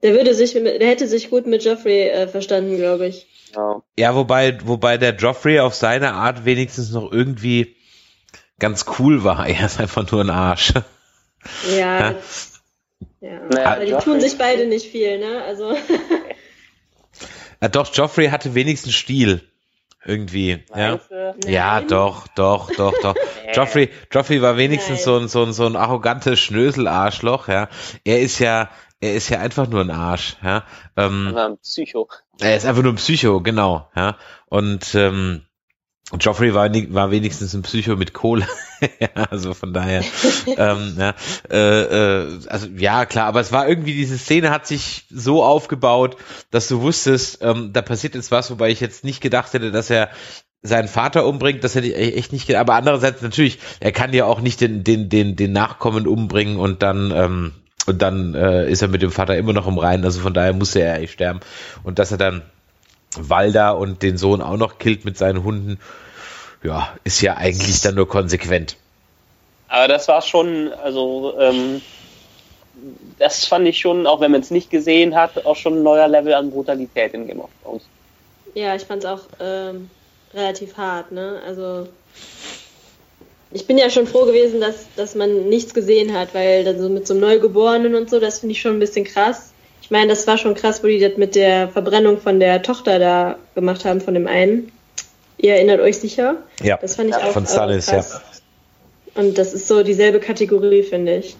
Der 0.03 0.13
würde 0.13 0.35
sich, 0.35 0.53
der 0.53 0.87
hätte 0.87 1.07
sich 1.07 1.31
gut 1.31 1.47
mit 1.47 1.63
Joffrey 1.63 2.07
äh, 2.07 2.27
verstanden, 2.27 2.77
glaube 2.77 3.07
ich. 3.07 3.27
Ja. 3.55 3.81
Ja, 3.97 4.15
wobei, 4.15 4.57
wobei 4.63 4.97
der 4.97 5.15
Joffrey 5.15 5.59
auf 5.59 5.75
seine 5.75 6.13
Art 6.13 6.45
wenigstens 6.45 6.91
noch 6.91 7.11
irgendwie 7.11 7.75
ganz 8.59 8.85
cool 8.99 9.23
war. 9.23 9.47
Er 9.47 9.65
ist 9.65 9.79
einfach 9.79 10.09
nur 10.11 10.21
ein 10.21 10.29
Arsch. 10.29 10.73
Ja. 11.69 12.11
ja. 12.11 12.15
Naja, 13.21 13.65
Aber 13.65 13.85
die 13.85 13.91
Joffrey- 13.91 14.03
tun 14.03 14.21
sich 14.21 14.37
beide 14.37 14.67
nicht 14.67 14.91
viel, 14.91 15.19
ne? 15.19 15.43
Also. 15.43 15.75
Ja, 17.61 17.67
doch, 17.67 17.93
Joffrey 17.93 18.29
hatte 18.29 18.55
wenigstens 18.55 18.95
Stil. 18.95 19.41
Irgendwie. 20.05 20.63
Ja. 20.73 20.99
Ja, 21.45 21.81
doch, 21.81 22.27
doch, 22.29 22.71
doch, 22.71 22.93
doch. 23.01 23.15
Joffrey, 23.53 23.89
Joffrey 24.11 24.41
war 24.41 24.55
wenigstens 24.55 25.05
Nein. 25.05 25.05
so 25.05 25.17
ein, 25.17 25.27
so 25.27 25.43
ein, 25.43 25.53
so 25.53 25.65
ein 25.65 25.75
arrogantes 25.75 26.39
Schnösel-Arschloch, 26.39 27.49
ja. 27.49 27.67
Er 28.05 28.21
ist 28.21 28.39
ja, 28.39 28.69
er 29.01 29.13
ist 29.15 29.29
ja 29.29 29.39
einfach 29.39 29.67
nur 29.67 29.81
ein 29.81 29.91
Arsch, 29.91 30.37
ja. 30.43 30.63
Ähm, 30.97 31.31
Ja, 31.35 31.55
Psycho. 31.61 32.09
er 32.39 32.55
ist 32.57 32.65
einfach 32.65 32.83
nur 32.83 32.93
ein 32.93 32.97
Psycho, 32.97 33.41
genau, 33.41 33.87
ja. 33.95 34.17
Und 34.47 34.93
ähm, 34.95 35.41
Joffrey 36.19 36.53
war, 36.55 36.69
war 36.73 37.11
wenigstens 37.11 37.53
ein 37.53 37.61
Psycho 37.61 37.95
mit 37.95 38.13
Kohle. 38.13 38.47
ja, 38.99 39.09
also 39.29 39.53
von 39.53 39.73
daher, 39.73 40.03
ähm, 40.57 40.95
ja, 40.97 41.13
äh, 41.51 41.81
äh, 41.81 42.39
also 42.47 42.67
ja 42.75 43.05
klar, 43.05 43.27
aber 43.27 43.41
es 43.41 43.51
war 43.51 43.67
irgendwie, 43.67 43.93
diese 43.93 44.17
Szene 44.17 44.49
hat 44.49 44.65
sich 44.65 45.05
so 45.11 45.43
aufgebaut, 45.43 46.17
dass 46.49 46.67
du 46.67 46.81
wusstest, 46.81 47.39
ähm, 47.41 47.73
da 47.73 47.81
passiert 47.81 48.15
jetzt 48.15 48.31
was, 48.31 48.49
wobei 48.49 48.69
ich 48.71 48.79
jetzt 48.79 49.03
nicht 49.03 49.21
gedacht 49.21 49.53
hätte, 49.53 49.71
dass 49.71 49.89
er 49.89 50.09
seinen 50.61 50.87
Vater 50.87 51.25
umbringt, 51.25 51.63
das 51.63 51.75
hätte 51.75 51.87
ich 51.87 51.95
e- 51.95 52.15
echt 52.15 52.33
nicht 52.33 52.47
gedacht. 52.47 52.61
Aber 52.61 52.73
andererseits 52.73 53.21
natürlich, 53.21 53.59
er 53.79 53.91
kann 53.91 54.11
ja 54.13 54.25
auch 54.25 54.41
nicht 54.41 54.59
den, 54.61 54.83
den, 54.83 55.09
den, 55.09 55.35
den 55.35 55.51
Nachkommen 55.53 56.07
umbringen 56.07 56.57
und 56.57 56.81
dann, 56.83 57.11
ähm, 57.15 57.53
und 57.89 58.01
dann 58.01 58.35
äh, 58.35 58.69
ist 58.69 58.81
er 58.81 58.87
mit 58.87 59.01
dem 59.01 59.11
Vater 59.11 59.35
immer 59.37 59.53
noch 59.53 59.67
im 59.67 59.77
Reinen. 59.77 60.05
Also 60.05 60.21
von 60.21 60.33
daher 60.33 60.53
musste 60.53 60.81
er 60.81 60.99
echt 60.99 61.13
sterben. 61.13 61.39
Und 61.83 61.99
dass 61.99 62.11
er 62.11 62.17
dann 62.17 62.43
Walda 63.17 63.71
und 63.71 64.03
den 64.03 64.17
Sohn 64.17 64.41
auch 64.41 64.57
noch 64.57 64.77
killt 64.77 65.05
mit 65.05 65.17
seinen 65.17 65.43
Hunden, 65.43 65.79
ja, 66.63 66.93
ist 67.03 67.21
ja 67.21 67.37
eigentlich 67.37 67.81
dann 67.81 67.95
nur 67.95 68.07
konsequent. 68.07 68.77
Aber 69.67 69.87
das 69.87 70.07
war 70.07 70.21
schon, 70.21 70.71
also 70.83 71.37
ähm, 71.39 71.81
das 73.17 73.45
fand 73.45 73.67
ich 73.67 73.79
schon, 73.79 74.07
auch 74.07 74.19
wenn 74.19 74.31
man 74.31 74.41
es 74.41 74.51
nicht 74.51 74.69
gesehen 74.69 75.15
hat, 75.15 75.45
auch 75.45 75.55
schon 75.55 75.79
ein 75.79 75.83
neuer 75.83 76.07
Level 76.07 76.33
an 76.33 76.51
Brutalität 76.51 77.13
in 77.13 77.27
Game 77.27 77.39
of 77.39 77.49
Thrones. 77.63 77.83
Ja, 78.53 78.75
ich 78.75 78.83
fand's 78.83 79.05
auch 79.05 79.21
ähm, 79.39 79.89
relativ 80.33 80.75
hart, 80.77 81.11
ne? 81.11 81.39
Also 81.45 81.87
ich 83.51 83.65
bin 83.65 83.77
ja 83.77 83.89
schon 83.89 84.07
froh 84.07 84.25
gewesen, 84.25 84.61
dass, 84.61 84.87
dass 84.95 85.15
man 85.15 85.49
nichts 85.49 85.73
gesehen 85.73 86.13
hat, 86.17 86.33
weil 86.33 86.63
dann 86.63 86.79
so 86.79 86.89
mit 86.89 87.07
so 87.07 87.13
einem 87.13 87.21
Neugeborenen 87.21 87.95
und 87.95 88.09
so, 88.09 88.19
das 88.19 88.39
finde 88.39 88.53
ich 88.53 88.61
schon 88.61 88.73
ein 88.73 88.79
bisschen 88.79 89.05
krass. 89.05 89.53
Ich 89.81 89.91
meine, 89.91 90.07
das 90.07 90.27
war 90.27 90.37
schon 90.37 90.53
krass, 90.53 90.83
wo 90.83 90.87
die 90.87 90.99
das 90.99 91.17
mit 91.17 91.35
der 91.35 91.67
Verbrennung 91.69 92.19
von 92.19 92.39
der 92.39 92.61
Tochter 92.61 92.99
da 92.99 93.37
gemacht 93.55 93.85
haben, 93.85 94.01
von 94.01 94.13
dem 94.13 94.27
einen. 94.27 94.71
Ihr 95.37 95.55
erinnert 95.55 95.79
euch 95.79 95.97
sicher? 95.99 96.35
Ja, 96.61 96.77
Das 96.77 96.95
fand 96.95 97.09
ich 97.09 97.15
Ja, 97.15 97.23
auch 97.27 97.31
von 97.31 97.47
Stannis, 97.47 97.87
ja. 97.87 97.93
krass. 97.93 98.21
Und 99.15 99.37
das 99.37 99.53
ist 99.53 99.67
so 99.67 99.81
dieselbe 99.81 100.19
Kategorie, 100.19 100.83
finde 100.83 101.17
ich. 101.17 101.35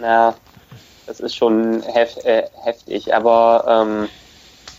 Ja, 0.00 0.36
das 1.06 1.20
ist 1.20 1.34
schon 1.34 1.82
hef 1.82 2.16
äh, 2.24 2.44
heftig, 2.62 3.12
aber 3.12 3.64
ähm, 3.86 4.08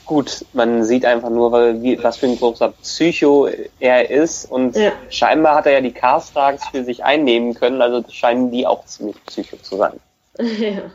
gut, 0.08 0.46
man 0.54 0.84
sieht 0.84 1.06
einfach 1.06 1.30
nur, 1.30 1.52
weil, 1.52 1.82
wie, 1.84 2.02
was 2.02 2.18
für 2.18 2.26
ein 2.28 2.38
großer 2.38 2.70
Psycho 2.82 3.50
er 3.80 4.10
ist 4.10 4.46
und 4.50 4.76
Ja. 4.76 4.92
scheinbar 5.10 5.56
hat 5.56 5.66
er 5.66 5.74
ja 5.74 5.82
die 5.82 5.92
Carstrags 5.92 6.68
für 6.70 6.84
sich 6.84 7.04
einnehmen 7.04 7.54
können, 7.54 7.82
also 7.82 8.04
scheinen 8.10 8.50
die 8.52 8.66
auch 8.66 8.86
ziemlich 8.86 9.18
psycho 9.26 9.58
zu 9.58 9.78
sein. 9.78 10.00
ja. 10.40 10.92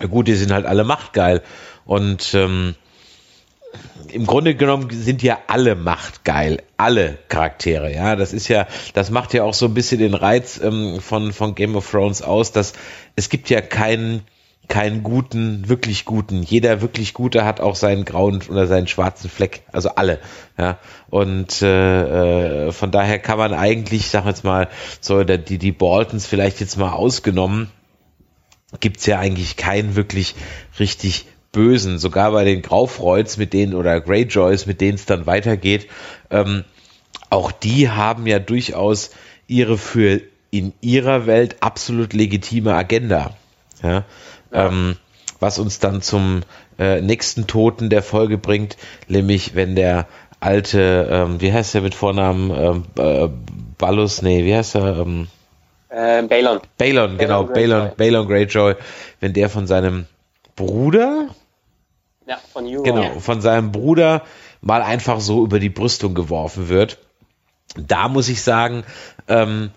Ja 0.00 0.06
gut, 0.06 0.28
die 0.28 0.34
sind 0.34 0.52
halt 0.52 0.66
alle 0.66 0.84
machtgeil. 0.84 1.42
Und 1.84 2.34
ähm, 2.34 2.74
im 4.12 4.26
Grunde 4.26 4.54
genommen 4.54 4.88
sind 4.90 5.22
ja 5.22 5.38
alle 5.46 5.74
machtgeil, 5.74 6.62
alle 6.76 7.18
Charaktere. 7.28 7.92
Ja, 7.92 8.16
das 8.16 8.32
ist 8.32 8.48
ja, 8.48 8.66
das 8.94 9.10
macht 9.10 9.34
ja 9.34 9.42
auch 9.42 9.54
so 9.54 9.66
ein 9.66 9.74
bisschen 9.74 9.98
den 9.98 10.14
Reiz 10.14 10.60
ähm, 10.62 11.00
von 11.00 11.32
von 11.32 11.54
Game 11.54 11.76
of 11.76 11.90
Thrones 11.90 12.22
aus, 12.22 12.52
dass 12.52 12.72
es 13.16 13.28
gibt 13.28 13.50
ja 13.50 13.60
keinen 13.60 14.22
keinen 14.68 15.02
guten, 15.02 15.68
wirklich 15.68 16.04
guten. 16.04 16.42
Jeder 16.42 16.82
wirklich 16.82 17.14
gute 17.14 17.44
hat 17.44 17.60
auch 17.60 17.74
seinen 17.74 18.04
grauen 18.04 18.42
oder 18.48 18.66
seinen 18.66 18.86
schwarzen 18.86 19.30
Fleck. 19.30 19.62
Also 19.72 19.90
alle. 19.90 20.20
Ja. 20.58 20.78
Und 21.08 21.62
äh, 21.62 22.66
äh, 22.66 22.72
von 22.72 22.90
daher 22.90 23.18
kann 23.18 23.38
man 23.38 23.54
eigentlich, 23.54 24.02
ich 24.02 24.10
sag 24.10 24.26
jetzt 24.26 24.44
mal, 24.44 24.68
so 25.00 25.24
die 25.24 25.58
die 25.58 25.72
Boltons 25.72 26.26
vielleicht 26.26 26.60
jetzt 26.60 26.76
mal 26.76 26.92
ausgenommen, 26.92 27.70
gibt's 28.80 29.06
ja 29.06 29.18
eigentlich 29.18 29.56
keinen 29.56 29.96
wirklich 29.96 30.34
richtig 30.78 31.26
Bösen. 31.50 31.98
Sogar 31.98 32.32
bei 32.32 32.44
den 32.44 32.60
Graufreuds 32.60 33.38
mit 33.38 33.54
denen 33.54 33.74
oder 33.74 34.00
Greyjoys, 34.00 34.66
mit 34.66 34.80
denen 34.82 34.96
es 34.96 35.06
dann 35.06 35.26
weitergeht, 35.26 35.88
ähm, 36.30 36.64
auch 37.30 37.52
die 37.52 37.90
haben 37.90 38.26
ja 38.26 38.38
durchaus 38.38 39.10
ihre 39.46 39.78
für 39.78 40.20
in 40.50 40.72
ihrer 40.80 41.26
Welt 41.26 41.56
absolut 41.60 42.12
legitime 42.12 42.74
Agenda. 42.74 43.36
Ja? 43.82 44.04
Ähm, 44.52 44.96
was 45.40 45.58
uns 45.58 45.78
dann 45.78 46.02
zum 46.02 46.42
äh, 46.78 47.00
nächsten 47.00 47.46
Toten 47.46 47.90
der 47.90 48.02
Folge 48.02 48.38
bringt, 48.38 48.76
nämlich 49.06 49.54
wenn 49.54 49.76
der 49.76 50.06
alte, 50.40 51.08
ähm, 51.10 51.40
wie 51.40 51.52
heißt 51.52 51.74
der 51.74 51.82
mit 51.82 51.94
Vornamen, 51.94 52.50
ähm, 52.50 52.84
äh, 52.98 53.28
Ballus, 53.78 54.22
nee, 54.22 54.44
wie 54.44 54.54
heißt 54.54 54.74
er, 54.76 54.98
ähm, 54.98 55.28
Äh, 55.90 56.22
Balon. 56.24 56.60
Balon, 56.76 57.18
genau. 57.18 57.44
Balon, 57.44 57.92
Balon 57.96 58.26
Greyjoy, 58.28 58.74
wenn 59.20 59.32
der 59.32 59.48
von 59.48 59.66
seinem 59.66 60.06
Bruder, 60.56 61.28
Ja, 62.26 62.38
von 62.52 62.66
Euron. 62.66 62.82
genau, 62.84 63.20
von 63.20 63.40
seinem 63.40 63.70
Bruder 63.72 64.22
mal 64.60 64.82
einfach 64.82 65.20
so 65.20 65.44
über 65.44 65.60
die 65.60 65.70
Brüstung 65.70 66.14
geworfen 66.14 66.68
wird. 66.68 66.98
Da 67.76 68.08
muss 68.08 68.28
ich 68.28 68.42
sagen, 68.42 68.82
ähm, 69.28 69.70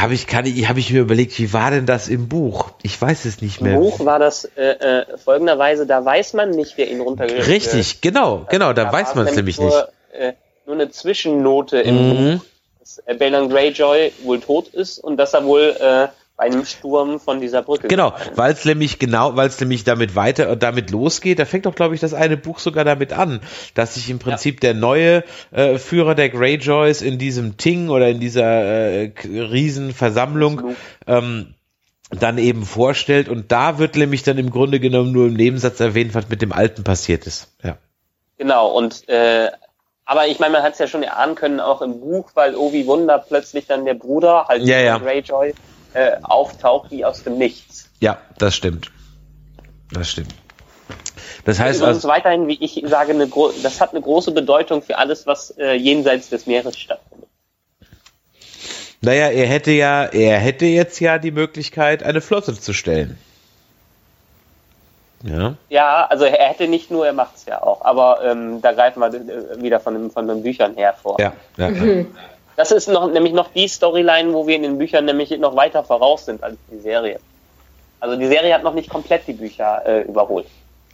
habe 0.00 0.14
ich, 0.14 0.26
kann 0.26 0.46
ich, 0.46 0.68
habe 0.68 0.78
ich 0.80 0.92
mir 0.92 1.00
überlegt, 1.00 1.38
wie 1.38 1.52
war 1.52 1.70
denn 1.70 1.86
das 1.86 2.08
im 2.08 2.28
Buch? 2.28 2.70
Ich 2.82 3.00
weiß 3.00 3.24
es 3.24 3.40
nicht 3.40 3.60
Im 3.60 3.66
mehr. 3.68 3.76
Buch 3.78 4.04
war 4.04 4.18
das 4.18 4.44
äh, 4.56 4.62
äh, 5.02 5.18
folgenderweise, 5.18 5.86
da 5.86 6.04
weiß 6.04 6.34
man 6.34 6.50
nicht, 6.50 6.74
wer 6.76 6.88
ihn 6.90 7.00
runtergeschickt 7.00 7.48
Richtig, 7.48 8.00
genau, 8.00 8.46
genau, 8.50 8.72
da 8.72 8.92
weiß 8.92 9.14
man 9.14 9.26
es 9.26 9.36
nämlich 9.36 9.58
nicht. 9.58 9.70
nur, 9.72 9.88
Äh, 10.12 10.32
nur 10.66 10.74
eine 10.76 10.90
Zwischennote 10.90 11.78
im 11.80 11.94
Mhm. 11.94 12.38
Buch, 12.38 12.44
dass 12.80 12.98
äh, 13.06 13.14
Balon 13.14 13.48
Greyjoy 13.50 14.12
wohl 14.24 14.40
tot 14.40 14.68
ist 14.68 14.98
und 14.98 15.16
dass 15.16 15.34
er 15.34 15.44
wohl 15.44 15.76
äh, 16.36 16.42
bei 16.42 16.44
einem 16.44 16.64
Sturm 16.64 17.20
von 17.20 17.40
dieser 17.40 17.62
Brücke 17.62 17.88
Genau, 17.88 18.12
weil 18.34 18.52
es 18.52 18.64
nämlich 18.64 18.98
genau, 18.98 19.36
weil 19.36 19.48
es 19.48 19.60
nämlich 19.60 19.84
damit 19.84 20.14
weiter 20.14 20.50
und 20.50 20.62
damit 20.62 20.90
losgeht. 20.90 21.38
Da 21.38 21.44
fängt 21.44 21.66
doch, 21.66 21.74
glaube 21.74 21.94
ich, 21.94 22.00
das 22.00 22.14
eine 22.14 22.36
Buch 22.36 22.58
sogar 22.58 22.84
damit 22.84 23.12
an, 23.12 23.40
dass 23.74 23.94
sich 23.94 24.10
im 24.10 24.18
Prinzip 24.18 24.60
der 24.60 24.74
neue 24.74 25.24
äh, 25.50 25.78
Führer 25.78 26.14
der 26.14 26.28
Greyjoys 26.28 27.02
in 27.02 27.18
diesem 27.18 27.56
Ting 27.56 27.88
oder 27.88 28.08
in 28.08 28.20
dieser 28.20 28.44
äh, 28.44 29.12
Riesenversammlung 29.24 30.76
ähm, 31.06 31.54
dann 32.10 32.38
eben 32.38 32.64
vorstellt 32.64 33.28
und 33.28 33.50
da 33.50 33.78
wird 33.78 33.96
nämlich 33.96 34.22
dann 34.22 34.38
im 34.38 34.50
Grunde 34.50 34.78
genommen 34.78 35.10
nur 35.10 35.26
im 35.26 35.34
Nebensatz 35.34 35.80
erwähnt, 35.80 36.14
was 36.14 36.28
mit 36.28 36.40
dem 36.40 36.52
Alten 36.52 36.84
passiert 36.84 37.26
ist. 37.26 37.48
Ja. 37.64 37.78
Genau, 38.38 38.68
und 38.68 39.08
äh, 39.08 39.50
aber 40.04 40.28
ich 40.28 40.38
meine, 40.38 40.52
man 40.52 40.62
hat 40.62 40.74
es 40.74 40.78
ja 40.78 40.86
schon 40.86 41.02
erahnen 41.02 41.34
können, 41.34 41.58
auch 41.58 41.82
im 41.82 41.98
Buch, 42.00 42.30
weil 42.34 42.54
Ovi 42.54 42.86
Wunder 42.86 43.18
plötzlich 43.18 43.66
dann 43.66 43.84
der 43.84 43.94
Bruder, 43.94 44.46
halt 44.46 44.62
Ja, 44.62 44.78
ja. 44.78 44.98
Greyjoy, 44.98 45.52
äh, 45.96 46.18
auftaucht 46.22 46.90
wie 46.90 47.04
aus 47.04 47.22
dem 47.22 47.38
Nichts. 47.38 47.90
ja, 48.00 48.18
das 48.38 48.54
stimmt. 48.54 48.90
Das 49.90 50.10
stimmt. 50.10 50.34
Das 51.44 51.60
heißt 51.60 51.78
Übrigens 51.78 51.96
also, 51.98 52.08
weiterhin, 52.08 52.48
wie 52.48 52.58
ich 52.60 52.82
sage, 52.86 53.12
eine 53.12 53.30
das 53.62 53.80
hat 53.80 53.92
eine 53.92 54.02
große 54.02 54.32
Bedeutung 54.32 54.82
für 54.82 54.98
alles, 54.98 55.26
was 55.26 55.50
äh, 55.58 55.74
jenseits 55.74 56.28
des 56.28 56.46
Meeres 56.46 56.76
stattfindet. 56.76 57.28
Naja, 59.00 59.28
er 59.28 59.46
hätte 59.46 59.70
ja, 59.70 60.04
er 60.04 60.38
hätte 60.38 60.66
jetzt 60.66 60.98
ja 61.00 61.18
die 61.18 61.30
Möglichkeit, 61.30 62.02
eine 62.02 62.20
Flotte 62.20 62.58
zu 62.58 62.72
stellen. 62.72 63.16
Ja. 65.22 65.54
ja, 65.68 66.06
also 66.06 66.24
er 66.24 66.48
hätte 66.48 66.68
nicht 66.68 66.90
nur, 66.90 67.06
er 67.06 67.12
macht 67.12 67.36
es 67.36 67.46
ja 67.46 67.62
auch, 67.62 67.82
aber 67.84 68.20
ähm, 68.24 68.60
da 68.60 68.72
greifen 68.72 69.00
wir 69.00 69.14
äh, 69.14 69.62
wieder 69.62 69.80
von, 69.80 69.94
den, 69.94 70.10
von 70.10 70.28
den 70.28 70.42
Büchern 70.42 70.74
her 70.74 70.94
vor. 71.00 71.16
Ja, 71.18 71.32
ja, 71.56 71.68
mhm. 71.68 72.14
Das 72.56 72.70
ist 72.70 72.88
noch, 72.88 73.10
nämlich 73.10 73.32
noch 73.32 73.52
die 73.52 73.68
Storyline, 73.68 74.32
wo 74.32 74.46
wir 74.46 74.56
in 74.56 74.62
den 74.62 74.78
Büchern 74.78 75.04
nämlich 75.04 75.30
noch 75.38 75.56
weiter 75.56 75.84
voraus 75.84 76.24
sind 76.24 76.42
als 76.42 76.56
die 76.70 76.80
Serie. 76.80 77.20
Also 78.00 78.16
die 78.18 78.26
Serie 78.26 78.54
hat 78.54 78.62
noch 78.62 78.74
nicht 78.74 78.88
komplett 78.88 79.26
die 79.26 79.34
Bücher 79.34 79.82
äh, 79.86 80.02
überholt. 80.02 80.46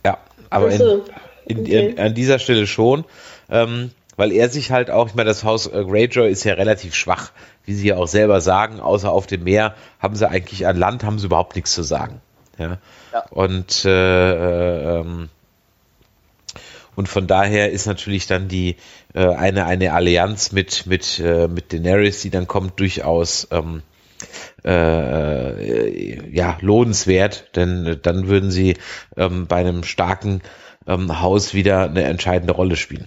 Ja, 0.04 0.18
aber 0.50 0.70
in, 0.70 1.02
in, 1.46 1.60
okay. 1.60 1.86
in, 1.88 1.98
an 1.98 2.14
dieser 2.14 2.38
Stelle 2.38 2.66
schon, 2.66 3.04
ähm, 3.50 3.92
weil 4.16 4.32
er 4.32 4.48
sich 4.48 4.70
halt 4.70 4.90
auch, 4.90 5.08
ich 5.08 5.14
meine, 5.14 5.28
das 5.28 5.44
Haus 5.44 5.66
äh, 5.66 5.84
Greyjoy 5.84 6.30
ist 6.30 6.44
ja 6.44 6.54
relativ 6.54 6.94
schwach, 6.94 7.30
wie 7.64 7.74
sie 7.74 7.88
ja 7.88 7.96
auch 7.96 8.08
selber 8.08 8.40
sagen, 8.40 8.80
außer 8.80 9.10
auf 9.10 9.26
dem 9.26 9.44
Meer 9.44 9.74
haben 10.00 10.16
sie 10.16 10.28
eigentlich 10.28 10.66
an 10.66 10.76
Land 10.76 11.04
haben 11.04 11.18
sie 11.18 11.26
überhaupt 11.26 11.56
nichts 11.56 11.74
zu 11.74 11.82
sagen. 11.82 12.20
Ja. 12.58 12.78
ja. 13.12 13.24
Und 13.30 13.84
äh, 13.84 14.98
ähm, 14.98 15.28
und 16.94 17.08
von 17.08 17.26
daher 17.26 17.70
ist 17.70 17.86
natürlich 17.86 18.26
dann 18.26 18.48
die 18.48 18.76
äh, 19.14 19.26
eine 19.26 19.66
eine 19.66 19.92
Allianz 19.92 20.52
mit 20.52 20.86
mit 20.86 21.18
äh, 21.18 21.48
mit 21.48 21.72
Daenerys, 21.72 22.20
die 22.20 22.30
dann 22.30 22.46
kommt, 22.46 22.78
durchaus 22.80 23.48
ähm, 23.50 23.82
äh, 24.64 26.30
ja 26.30 26.58
lohnenswert, 26.60 27.56
denn 27.56 27.98
dann 28.02 28.28
würden 28.28 28.50
sie 28.50 28.76
ähm, 29.16 29.46
bei 29.46 29.56
einem 29.56 29.84
starken 29.84 30.42
ähm, 30.86 31.20
Haus 31.20 31.54
wieder 31.54 31.84
eine 31.84 32.04
entscheidende 32.04 32.52
Rolle 32.52 32.76
spielen. 32.76 33.06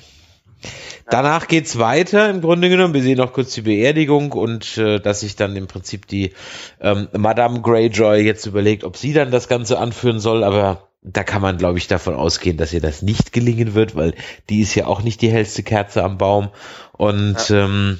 Danach 1.08 1.48
geht's 1.48 1.78
weiter 1.78 2.30
im 2.30 2.42
Grunde 2.42 2.70
genommen. 2.70 2.96
Wir 2.96 3.04
sehen 3.04 3.18
noch 3.18 3.34
kurz 3.34 3.54
die 3.54 3.62
Beerdigung 3.62 4.32
und 4.32 4.78
äh, 4.78 5.00
dass 5.00 5.20
sich 5.20 5.36
dann 5.36 5.56
im 5.56 5.68
Prinzip 5.68 6.08
die 6.08 6.34
ähm, 6.82 7.08
Madame 7.16 7.62
Greyjoy 7.62 8.22
jetzt 8.22 8.48
überlegt, 8.48 8.84
ob 8.84 8.98
sie 8.98 9.14
dann 9.14 9.30
das 9.30 9.48
Ganze 9.48 9.78
anführen 9.78 10.20
soll, 10.20 10.44
aber 10.44 10.85
da 11.06 11.24
kann 11.24 11.42
man, 11.42 11.58
glaube 11.58 11.78
ich, 11.78 11.88
davon 11.88 12.16
ausgehen, 12.16 12.58
dass 12.58 12.74
ihr 12.74 12.82
das 12.82 13.02
nicht 13.02 13.32
gelingen 13.32 13.76
wird, 13.76 13.96
weil 13.96 14.14
die 14.50 14.62
ist 14.62 14.74
ja 14.76 14.88
auch 14.88 15.02
nicht 15.04 15.22
die 15.22 15.30
hellste 15.30 15.64
Kerze 15.64 16.04
am 16.04 16.18
Baum. 16.18 16.50
Und 16.94 17.50
ja. 17.50 17.66
ähm, 17.66 18.00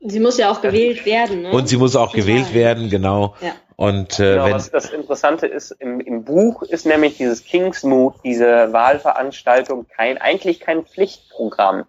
sie 0.00 0.20
muss 0.20 0.36
ja 0.36 0.50
auch 0.50 0.60
gewählt 0.60 1.06
werden. 1.06 1.42
Ne? 1.42 1.52
Und 1.52 1.68
sie 1.68 1.76
muss 1.76 1.94
auch 1.94 2.12
gewählt 2.12 2.52
werden, 2.52 2.90
genau. 2.90 3.36
Ja. 3.40 3.52
Und 3.76 4.18
äh, 4.18 4.32
genau, 4.34 4.44
wenn, 4.46 4.52
was 4.52 4.70
das 4.70 4.90
Interessante 4.90 5.46
ist, 5.46 5.70
im, 5.70 6.00
im 6.00 6.24
Buch 6.24 6.62
ist 6.62 6.86
nämlich 6.86 7.16
dieses 7.16 7.44
Kingsmood, 7.44 8.16
diese 8.24 8.72
Wahlveranstaltung, 8.72 9.86
kein 9.88 10.18
eigentlich 10.18 10.60
kein 10.60 10.84
Pflichtprogramm. 10.84 11.84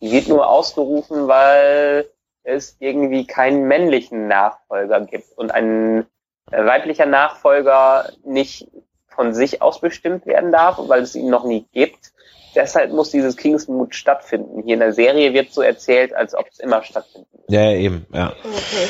Die 0.00 0.10
wird 0.10 0.28
nur 0.28 0.48
ausgerufen, 0.48 1.28
weil 1.28 2.08
es 2.42 2.76
irgendwie 2.80 3.26
keinen 3.26 3.68
männlichen 3.68 4.28
Nachfolger 4.28 5.00
gibt 5.02 5.36
und 5.36 5.52
ein 5.52 6.06
äh, 6.50 6.64
weiblicher 6.64 7.06
Nachfolger 7.06 8.10
nicht 8.24 8.68
von 9.16 9.34
sich 9.34 9.62
aus 9.62 9.80
bestimmt 9.80 10.26
werden 10.26 10.52
darf, 10.52 10.78
weil 10.78 11.02
es 11.02 11.16
ihn 11.16 11.28
noch 11.28 11.44
nie 11.44 11.66
gibt. 11.72 12.12
Deshalb 12.54 12.92
muss 12.92 13.10
dieses 13.10 13.36
Kingsmood 13.36 13.94
stattfinden. 13.94 14.62
Hier 14.62 14.74
in 14.74 14.80
der 14.80 14.92
Serie 14.92 15.34
wird 15.34 15.52
so 15.52 15.60
erzählt, 15.60 16.14
als 16.14 16.34
ob 16.34 16.46
es 16.50 16.58
immer 16.60 16.82
stattfinden 16.82 17.28
muss. 17.32 17.44
Ja, 17.48 17.72
eben, 17.72 18.06
ja. 18.12 18.32
Okay. 18.44 18.88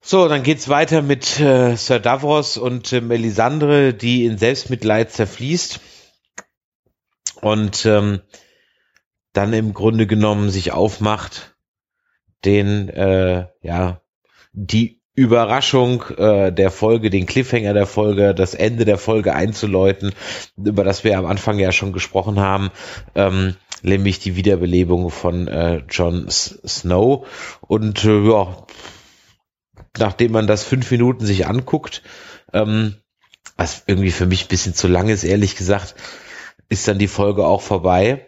So, 0.00 0.28
dann 0.28 0.42
geht's 0.42 0.68
weiter 0.68 1.00
mit 1.00 1.40
äh, 1.40 1.76
Sir 1.76 1.98
Davros 1.98 2.58
und 2.58 2.92
äh, 2.92 3.00
Melisandre, 3.00 3.94
die 3.94 4.26
in 4.26 4.36
Selbstmitleid 4.36 5.10
zerfließt. 5.10 5.80
Und 7.40 7.86
ähm, 7.86 8.20
dann 9.32 9.52
im 9.54 9.72
Grunde 9.72 10.06
genommen 10.06 10.50
sich 10.50 10.72
aufmacht, 10.72 11.56
den, 12.44 12.88
äh, 12.90 13.46
ja, 13.62 14.02
die 14.52 15.00
Überraschung 15.14 16.02
äh, 16.16 16.52
der 16.52 16.70
Folge, 16.70 17.08
den 17.08 17.26
Cliffhanger 17.26 17.72
der 17.72 17.86
Folge, 17.86 18.34
das 18.34 18.54
Ende 18.54 18.84
der 18.84 18.98
Folge 18.98 19.34
einzuläuten, 19.34 20.12
über 20.56 20.82
das 20.82 21.04
wir 21.04 21.16
am 21.16 21.26
Anfang 21.26 21.58
ja 21.58 21.70
schon 21.70 21.92
gesprochen 21.92 22.40
haben, 22.40 22.70
ähm, 23.14 23.54
nämlich 23.82 24.18
die 24.18 24.34
Wiederbelebung 24.34 25.10
von 25.10 25.46
äh, 25.46 25.82
Jon 25.88 26.26
Snow. 26.28 27.26
Und 27.60 28.04
äh, 28.04 28.28
ja, 28.28 28.66
nachdem 29.98 30.32
man 30.32 30.48
das 30.48 30.64
fünf 30.64 30.90
Minuten 30.90 31.24
sich 31.24 31.46
anguckt, 31.46 32.02
ähm, 32.52 32.96
was 33.56 33.84
irgendwie 33.86 34.10
für 34.10 34.26
mich 34.26 34.46
ein 34.46 34.48
bisschen 34.48 34.74
zu 34.74 34.88
lang 34.88 35.08
ist, 35.08 35.22
ehrlich 35.22 35.54
gesagt, 35.54 35.94
ist 36.68 36.88
dann 36.88 36.98
die 36.98 37.08
Folge 37.08 37.46
auch 37.46 37.62
vorbei. 37.62 38.26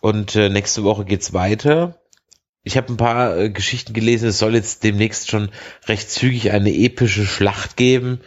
Und 0.00 0.34
äh, 0.34 0.48
nächste 0.48 0.82
Woche 0.82 1.04
geht's 1.04 1.34
weiter. 1.34 2.01
Ich 2.64 2.76
habe 2.76 2.92
ein 2.92 2.96
paar 2.96 3.36
äh, 3.36 3.50
Geschichten 3.50 3.92
gelesen, 3.92 4.28
es 4.28 4.38
soll 4.38 4.54
jetzt 4.54 4.84
demnächst 4.84 5.30
schon 5.30 5.50
recht 5.86 6.10
zügig 6.10 6.52
eine 6.52 6.72
epische 6.72 7.26
Schlacht 7.26 7.76
geben. 7.76 8.20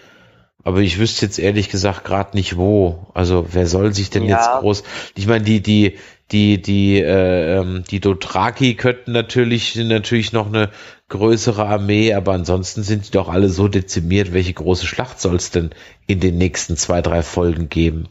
Aber 0.64 0.80
ich 0.80 0.98
wüsste 0.98 1.28
jetzt 1.28 1.38
ehrlich 1.38 1.70
gesagt 1.70 2.04
gerade 2.04 2.36
nicht 2.36 2.58
wo. 2.58 3.08
Also 3.14 3.46
wer 3.52 3.68
soll 3.68 3.94
sich 3.94 4.10
denn 4.10 4.24
ja. 4.24 4.38
jetzt 4.38 4.62
groß? 4.62 4.84
Ich 5.16 5.28
meine, 5.28 5.44
die 5.44 5.62
die 5.62 6.00
die 6.32 6.60
die 6.60 7.00
äh, 7.00 7.60
ähm, 7.60 7.84
die 7.90 8.00
Dothraki 8.00 8.74
könnten 8.74 9.12
natürlich 9.12 9.76
natürlich 9.76 10.34
noch 10.34 10.48
eine 10.48 10.72
größere 11.08 11.68
Armee, 11.68 12.16
aber 12.16 12.34
ansonsten 12.34 12.82
sind 12.82 13.08
die 13.08 13.12
doch 13.12 13.30
alle 13.30 13.50
so 13.50 13.68
dezimiert. 13.68 14.34
Welche 14.34 14.54
große 14.54 14.88
Schlacht 14.88 15.22
soll 15.22 15.36
es 15.36 15.52
denn 15.52 15.70
in 16.08 16.20
den 16.20 16.40
nächsten 16.40 16.78
zwei 16.78 17.04
drei 17.04 17.22
Folgen 17.22 17.70
geben? 17.70 18.10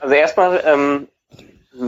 Also 0.00 0.14
erstmal 0.14 0.62
ähm, 0.66 1.08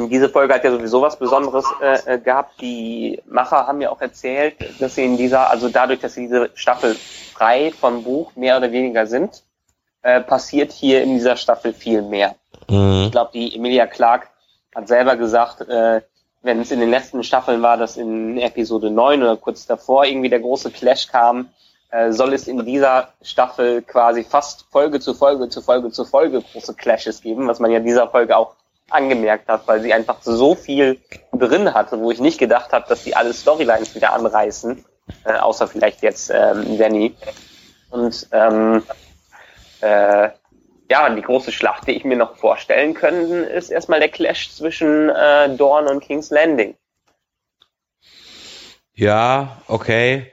diese 0.08 0.28
Folge 0.28 0.54
hat 0.54 0.64
ja 0.64 0.70
sowieso 0.70 1.02
was 1.02 1.16
Besonderes 1.16 1.64
äh, 1.80 2.14
äh, 2.14 2.18
gehabt. 2.18 2.60
Die 2.60 3.20
Macher 3.26 3.66
haben 3.66 3.80
ja 3.80 3.90
auch 3.90 4.00
erzählt, 4.00 4.54
dass 4.80 4.94
sie 4.94 5.04
in 5.04 5.16
dieser, 5.16 5.50
also 5.50 5.68
dadurch, 5.68 6.00
dass 6.00 6.14
sie 6.14 6.22
diese 6.22 6.50
Staffel 6.54 6.94
frei 6.94 7.72
vom 7.78 8.02
Buch 8.02 8.34
mehr 8.36 8.56
oder 8.56 8.72
weniger 8.72 9.06
sind, 9.06 9.42
äh, 10.02 10.20
passiert 10.20 10.72
hier 10.72 11.02
in 11.02 11.14
dieser 11.14 11.36
Staffel 11.36 11.72
viel 11.72 12.02
mehr. 12.02 12.34
Mhm. 12.68 13.04
Ich 13.06 13.12
glaube, 13.12 13.30
die 13.34 13.54
Emilia 13.54 13.86
Clark 13.86 14.28
hat 14.74 14.88
selber 14.88 15.16
gesagt, 15.16 15.60
äh, 15.68 16.02
wenn 16.42 16.60
es 16.60 16.70
in 16.70 16.80
den 16.80 16.90
letzten 16.90 17.22
Staffeln 17.22 17.62
war, 17.62 17.76
dass 17.76 17.96
in 17.96 18.38
Episode 18.38 18.90
9 18.90 19.22
oder 19.22 19.36
kurz 19.36 19.66
davor 19.66 20.04
irgendwie 20.04 20.28
der 20.28 20.40
große 20.40 20.70
Clash 20.70 21.06
kam, 21.06 21.50
äh, 21.90 22.10
soll 22.10 22.32
es 22.32 22.48
in 22.48 22.64
dieser 22.64 23.08
Staffel 23.22 23.82
quasi 23.82 24.24
fast 24.24 24.64
Folge 24.70 24.98
zu 24.98 25.14
Folge 25.14 25.48
zu 25.50 25.60
Folge 25.60 25.90
zu 25.90 26.04
Folge 26.04 26.42
große 26.52 26.74
Clashes 26.74 27.20
geben, 27.20 27.46
was 27.46 27.60
man 27.60 27.70
ja 27.70 27.78
in 27.78 27.84
dieser 27.84 28.08
Folge 28.08 28.36
auch 28.36 28.54
angemerkt 28.92 29.48
hat, 29.48 29.66
weil 29.66 29.80
sie 29.80 29.92
einfach 29.92 30.18
so 30.22 30.54
viel 30.54 30.98
drin 31.32 31.72
hatte, 31.72 32.00
wo 32.00 32.10
ich 32.10 32.20
nicht 32.20 32.38
gedacht 32.38 32.72
habe, 32.72 32.86
dass 32.88 33.04
die 33.04 33.16
alle 33.16 33.32
Storylines 33.32 33.94
wieder 33.94 34.12
anreißen, 34.12 34.84
äh, 35.24 35.32
außer 35.32 35.68
vielleicht 35.68 36.02
jetzt 36.02 36.30
ähm, 36.30 36.78
Danny. 36.78 37.14
Und 37.90 38.28
ähm, 38.32 38.82
äh, 39.80 40.30
ja, 40.90 41.08
die 41.08 41.22
große 41.22 41.52
Schlacht, 41.52 41.86
die 41.86 41.92
ich 41.92 42.04
mir 42.04 42.16
noch 42.16 42.36
vorstellen 42.36 42.94
könnte, 42.94 43.36
ist 43.36 43.70
erstmal 43.70 44.00
der 44.00 44.10
Clash 44.10 44.50
zwischen 44.50 45.08
äh, 45.08 45.54
Dorn 45.56 45.86
und 45.86 46.00
King's 46.00 46.30
Landing. 46.30 46.74
Ja, 48.94 49.62
okay. 49.68 50.32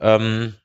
Ähm, 0.00 0.56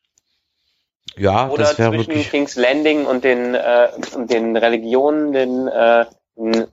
ja, 1.18 1.48
Oder 1.50 1.64
das 1.64 1.80
wäre 1.80 1.94
wirklich 1.94 2.30
King's 2.30 2.56
Landing 2.56 3.06
und 3.06 3.24
den, 3.24 3.56
äh, 3.56 3.90
und 4.16 4.32
den 4.32 4.58
Religionen, 4.58 5.32
den 5.32 5.68
äh, 5.68 6.06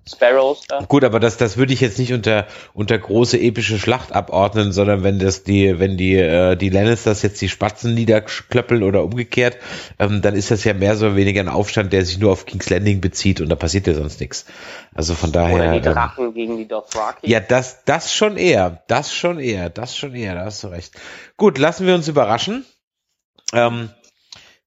Sparrows 0.08 0.62
da. 0.66 0.80
Gut, 0.80 1.04
aber 1.04 1.20
das, 1.20 1.36
das 1.36 1.56
würde 1.56 1.72
ich 1.72 1.80
jetzt 1.80 1.98
nicht 1.98 2.12
unter, 2.12 2.48
unter 2.74 2.98
große 2.98 3.38
epische 3.38 3.78
Schlacht 3.78 4.12
abordnen, 4.12 4.72
sondern 4.72 5.04
wenn 5.04 5.20
das 5.20 5.44
die, 5.44 5.78
wenn 5.78 5.96
die, 5.96 6.16
äh, 6.16 6.56
die 6.56 6.68
Lannisters 6.68 7.22
jetzt 7.22 7.40
die 7.40 7.48
Spatzen 7.48 7.94
niederklöppeln 7.94 8.82
oder 8.82 9.04
umgekehrt, 9.04 9.58
ähm, 10.00 10.20
dann 10.20 10.34
ist 10.34 10.50
das 10.50 10.64
ja 10.64 10.74
mehr 10.74 10.96
so 10.96 11.14
weniger 11.14 11.40
ein 11.40 11.48
Aufstand, 11.48 11.92
der 11.92 12.04
sich 12.04 12.18
nur 12.18 12.32
auf 12.32 12.44
King's 12.44 12.70
Landing 12.70 13.00
bezieht 13.00 13.40
und 13.40 13.48
da 13.50 13.54
passiert 13.54 13.86
ja 13.86 13.94
sonst 13.94 14.18
nichts. 14.20 14.46
Also 14.94 15.14
von 15.14 15.30
daher. 15.30 15.54
Oder 15.54 15.70
die 15.70 15.76
ähm, 15.76 15.94
Drachen 15.94 16.24
ähm, 16.26 16.34
gegen 16.34 16.56
die 16.56 16.66
Dothraki. 16.66 17.30
Ja, 17.30 17.38
das, 17.38 17.84
das 17.84 18.12
schon 18.12 18.36
eher, 18.36 18.82
das 18.88 19.14
schon 19.14 19.38
eher, 19.38 19.70
das 19.70 19.96
schon 19.96 20.14
eher, 20.16 20.34
da 20.34 20.46
hast 20.46 20.64
du 20.64 20.68
recht. 20.68 20.94
Gut, 21.36 21.58
lassen 21.58 21.86
wir 21.86 21.94
uns 21.94 22.08
überraschen. 22.08 22.66
Ähm, 23.52 23.90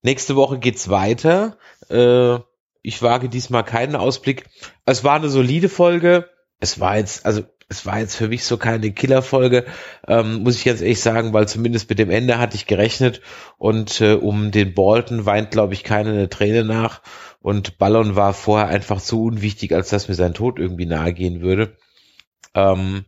nächste 0.03 0.37
Woche 0.37 0.57
geht's 0.57 0.89
weiter. 0.89 1.57
Äh, 1.89 2.37
ich 2.85 3.01
wage 3.01 3.29
diesmal 3.29 3.63
keinen 3.63 3.95
Ausblick. 3.95 4.45
Es 4.85 5.03
war 5.03 5.15
eine 5.15 5.29
solide 5.29 5.69
Folge. 5.69 6.29
Es 6.59 6.79
war 6.79 6.97
jetzt, 6.97 7.25
also 7.25 7.43
es 7.67 7.85
war 7.85 7.99
jetzt 7.99 8.15
für 8.15 8.27
mich 8.27 8.43
so 8.43 8.57
keine 8.57 8.91
Killerfolge, 8.91 9.65
ähm, 10.07 10.43
muss 10.43 10.55
ich 10.55 10.65
jetzt 10.65 10.81
ehrlich 10.81 11.01
sagen, 11.01 11.33
weil 11.33 11.47
zumindest 11.47 11.89
mit 11.89 11.97
dem 11.97 12.11
Ende 12.11 12.37
hatte 12.37 12.55
ich 12.55 12.67
gerechnet 12.67 13.21
und 13.57 14.01
äh, 14.01 14.13
um 14.13 14.51
den 14.51 14.73
Bolton 14.73 15.25
weint, 15.25 15.51
glaube 15.51 15.73
ich, 15.73 15.83
keine 15.83 16.11
eine 16.11 16.29
Träne 16.29 16.63
nach 16.63 17.01
und 17.41 17.77
Ballon 17.77 18.15
war 18.15 18.33
vorher 18.33 18.67
einfach 18.67 19.01
zu 19.01 19.23
unwichtig, 19.23 19.73
als 19.73 19.89
dass 19.89 20.07
mir 20.07 20.15
sein 20.15 20.33
Tod 20.33 20.59
irgendwie 20.59 20.85
nahe 20.85 21.13
gehen 21.13 21.41
würde. 21.41 21.75
Ähm, 22.53 23.05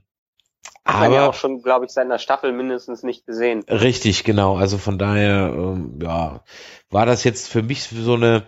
aber 0.83 1.13
ja 1.13 1.29
auch 1.29 1.33
schon, 1.33 1.61
glaube 1.61 1.85
ich, 1.85 1.91
seit 1.91 2.05
einer 2.05 2.19
Staffel 2.19 2.51
mindestens 2.53 3.03
nicht 3.03 3.25
gesehen. 3.25 3.63
Richtig, 3.67 4.23
genau. 4.23 4.55
Also 4.55 4.77
von 4.77 4.97
daher, 4.97 5.53
ähm, 5.53 5.99
ja, 6.01 6.43
war 6.89 7.05
das 7.05 7.23
jetzt 7.23 7.49
für 7.49 7.61
mich 7.61 7.83
so 7.83 8.13
eine 8.13 8.43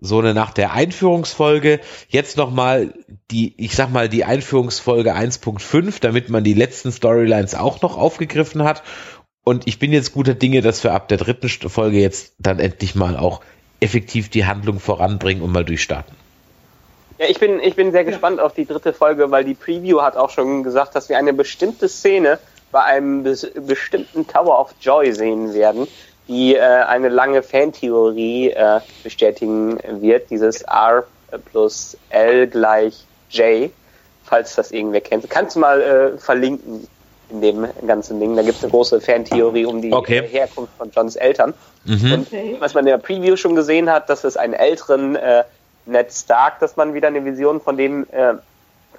so 0.00 0.18
eine 0.18 0.34
nach 0.34 0.52
der 0.52 0.72
Einführungsfolge 0.72 1.80
jetzt 2.08 2.36
nochmal 2.36 2.94
die, 3.30 3.54
ich 3.56 3.74
sag 3.74 3.90
mal, 3.90 4.08
die 4.08 4.24
Einführungsfolge 4.24 5.14
1.5, 5.14 6.00
damit 6.00 6.28
man 6.28 6.44
die 6.44 6.54
letzten 6.54 6.92
Storylines 6.92 7.54
auch 7.54 7.82
noch 7.82 7.96
aufgegriffen 7.96 8.62
hat. 8.62 8.82
Und 9.44 9.66
ich 9.66 9.78
bin 9.78 9.92
jetzt 9.92 10.12
guter 10.12 10.34
Dinge, 10.34 10.60
dass 10.60 10.84
wir 10.84 10.92
ab 10.92 11.08
der 11.08 11.18
dritten 11.18 11.48
Folge 11.48 11.98
jetzt 11.98 12.34
dann 12.38 12.58
endlich 12.58 12.94
mal 12.94 13.16
auch 13.16 13.40
effektiv 13.80 14.28
die 14.28 14.44
Handlung 14.44 14.80
voranbringen 14.80 15.42
und 15.42 15.52
mal 15.52 15.64
durchstarten. 15.64 16.14
Ja, 17.18 17.26
ich 17.28 17.40
bin, 17.40 17.58
ich 17.60 17.74
bin 17.74 17.90
sehr 17.90 18.04
gespannt 18.04 18.40
auf 18.40 18.54
die 18.54 18.66
dritte 18.66 18.92
Folge, 18.92 19.30
weil 19.30 19.44
die 19.44 19.54
Preview 19.54 20.00
hat 20.00 20.16
auch 20.16 20.30
schon 20.30 20.62
gesagt, 20.62 20.94
dass 20.94 21.08
wir 21.08 21.18
eine 21.18 21.32
bestimmte 21.32 21.88
Szene 21.88 22.38
bei 22.70 22.82
einem 22.82 23.22
bes 23.22 23.50
bestimmten 23.66 24.26
Tower 24.26 24.60
of 24.60 24.74
Joy 24.80 25.12
sehen 25.12 25.54
werden, 25.54 25.88
die 26.28 26.54
äh, 26.54 26.60
eine 26.60 27.08
lange 27.08 27.42
Fantheorie 27.42 28.50
äh, 28.50 28.80
bestätigen 29.02 29.78
wird, 30.00 30.30
dieses 30.30 30.62
R 30.62 31.04
plus 31.50 31.96
L 32.10 32.46
gleich 32.46 33.04
J, 33.30 33.70
falls 34.24 34.54
das 34.54 34.70
irgendwer 34.70 35.00
kennt. 35.00 35.28
Kannst 35.28 35.56
du 35.56 35.60
mal 35.60 35.80
äh, 35.80 36.18
verlinken 36.18 36.86
in 37.30 37.40
dem 37.42 37.66
ganzen 37.86 38.20
Ding. 38.20 38.36
Da 38.36 38.42
gibt 38.42 38.56
es 38.56 38.62
eine 38.62 38.70
große 38.70 39.00
Fantheorie 39.00 39.66
um 39.66 39.82
die 39.82 39.92
okay. 39.92 40.26
Herkunft 40.26 40.72
von 40.78 40.90
Johns 40.90 41.16
Eltern. 41.16 41.54
Mhm. 41.84 42.12
Und 42.12 42.28
was 42.60 42.74
man 42.74 42.86
in 42.86 42.90
der 42.90 42.98
Preview 42.98 43.36
schon 43.36 43.54
gesehen 43.54 43.90
hat, 43.90 44.08
dass 44.08 44.24
es 44.24 44.36
einen 44.36 44.54
älteren 44.54 45.16
äh, 45.16 45.44
Ned 45.86 46.12
Stark, 46.12 46.60
dass 46.60 46.76
man 46.76 46.94
wieder 46.94 47.08
eine 47.08 47.24
Vision 47.24 47.60
von 47.60 47.76
dem 47.76 48.06
äh, 48.10 48.34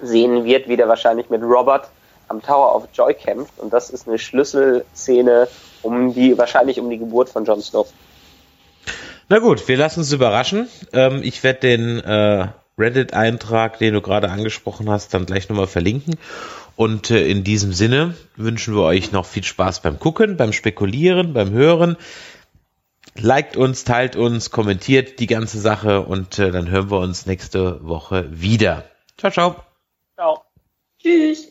sehen 0.00 0.44
wird, 0.44 0.68
wie 0.68 0.76
der 0.76 0.88
wahrscheinlich 0.88 1.30
mit 1.30 1.42
Robert 1.42 1.88
am 2.28 2.42
Tower 2.42 2.74
of 2.76 2.88
Joy 2.92 3.14
kämpft. 3.14 3.58
Und 3.58 3.72
das 3.72 3.90
ist 3.90 4.06
eine 4.06 4.18
Schlüsselszene 4.18 5.48
um 5.82 6.14
die, 6.14 6.36
wahrscheinlich 6.36 6.80
um 6.80 6.90
die 6.90 6.98
Geburt 6.98 7.28
von 7.28 7.44
Jon 7.44 7.60
Snow. 7.60 7.86
Na 9.28 9.38
gut, 9.38 9.68
wir 9.68 9.76
lassen 9.76 10.00
uns 10.00 10.12
überraschen. 10.12 10.68
Ähm, 10.92 11.20
ich 11.22 11.42
werde 11.42 11.60
den 11.60 12.00
äh, 12.00 12.48
Reddit-Eintrag, 12.78 13.78
den 13.78 13.94
du 13.94 14.00
gerade 14.00 14.30
angesprochen 14.30 14.90
hast, 14.90 15.14
dann 15.14 15.26
gleich 15.26 15.48
nochmal 15.48 15.66
verlinken. 15.66 16.16
Und 16.76 17.10
äh, 17.10 17.28
in 17.28 17.44
diesem 17.44 17.72
Sinne 17.72 18.14
wünschen 18.36 18.74
wir 18.74 18.82
euch 18.82 19.12
noch 19.12 19.26
viel 19.26 19.44
Spaß 19.44 19.82
beim 19.82 19.98
Gucken, 19.98 20.36
beim 20.36 20.52
Spekulieren, 20.52 21.32
beim 21.34 21.50
Hören. 21.50 21.96
Liked 23.16 23.56
uns, 23.56 23.84
teilt 23.84 24.16
uns, 24.16 24.50
kommentiert 24.50 25.20
die 25.20 25.26
ganze 25.26 25.60
Sache 25.60 26.00
und 26.00 26.38
äh, 26.38 26.50
dann 26.50 26.70
hören 26.70 26.90
wir 26.90 27.00
uns 27.00 27.26
nächste 27.26 27.86
Woche 27.86 28.26
wieder. 28.30 28.84
Ciao, 29.18 29.30
ciao. 29.30 29.56
Ciao. 30.16 30.44
Tschüss. 31.00 31.49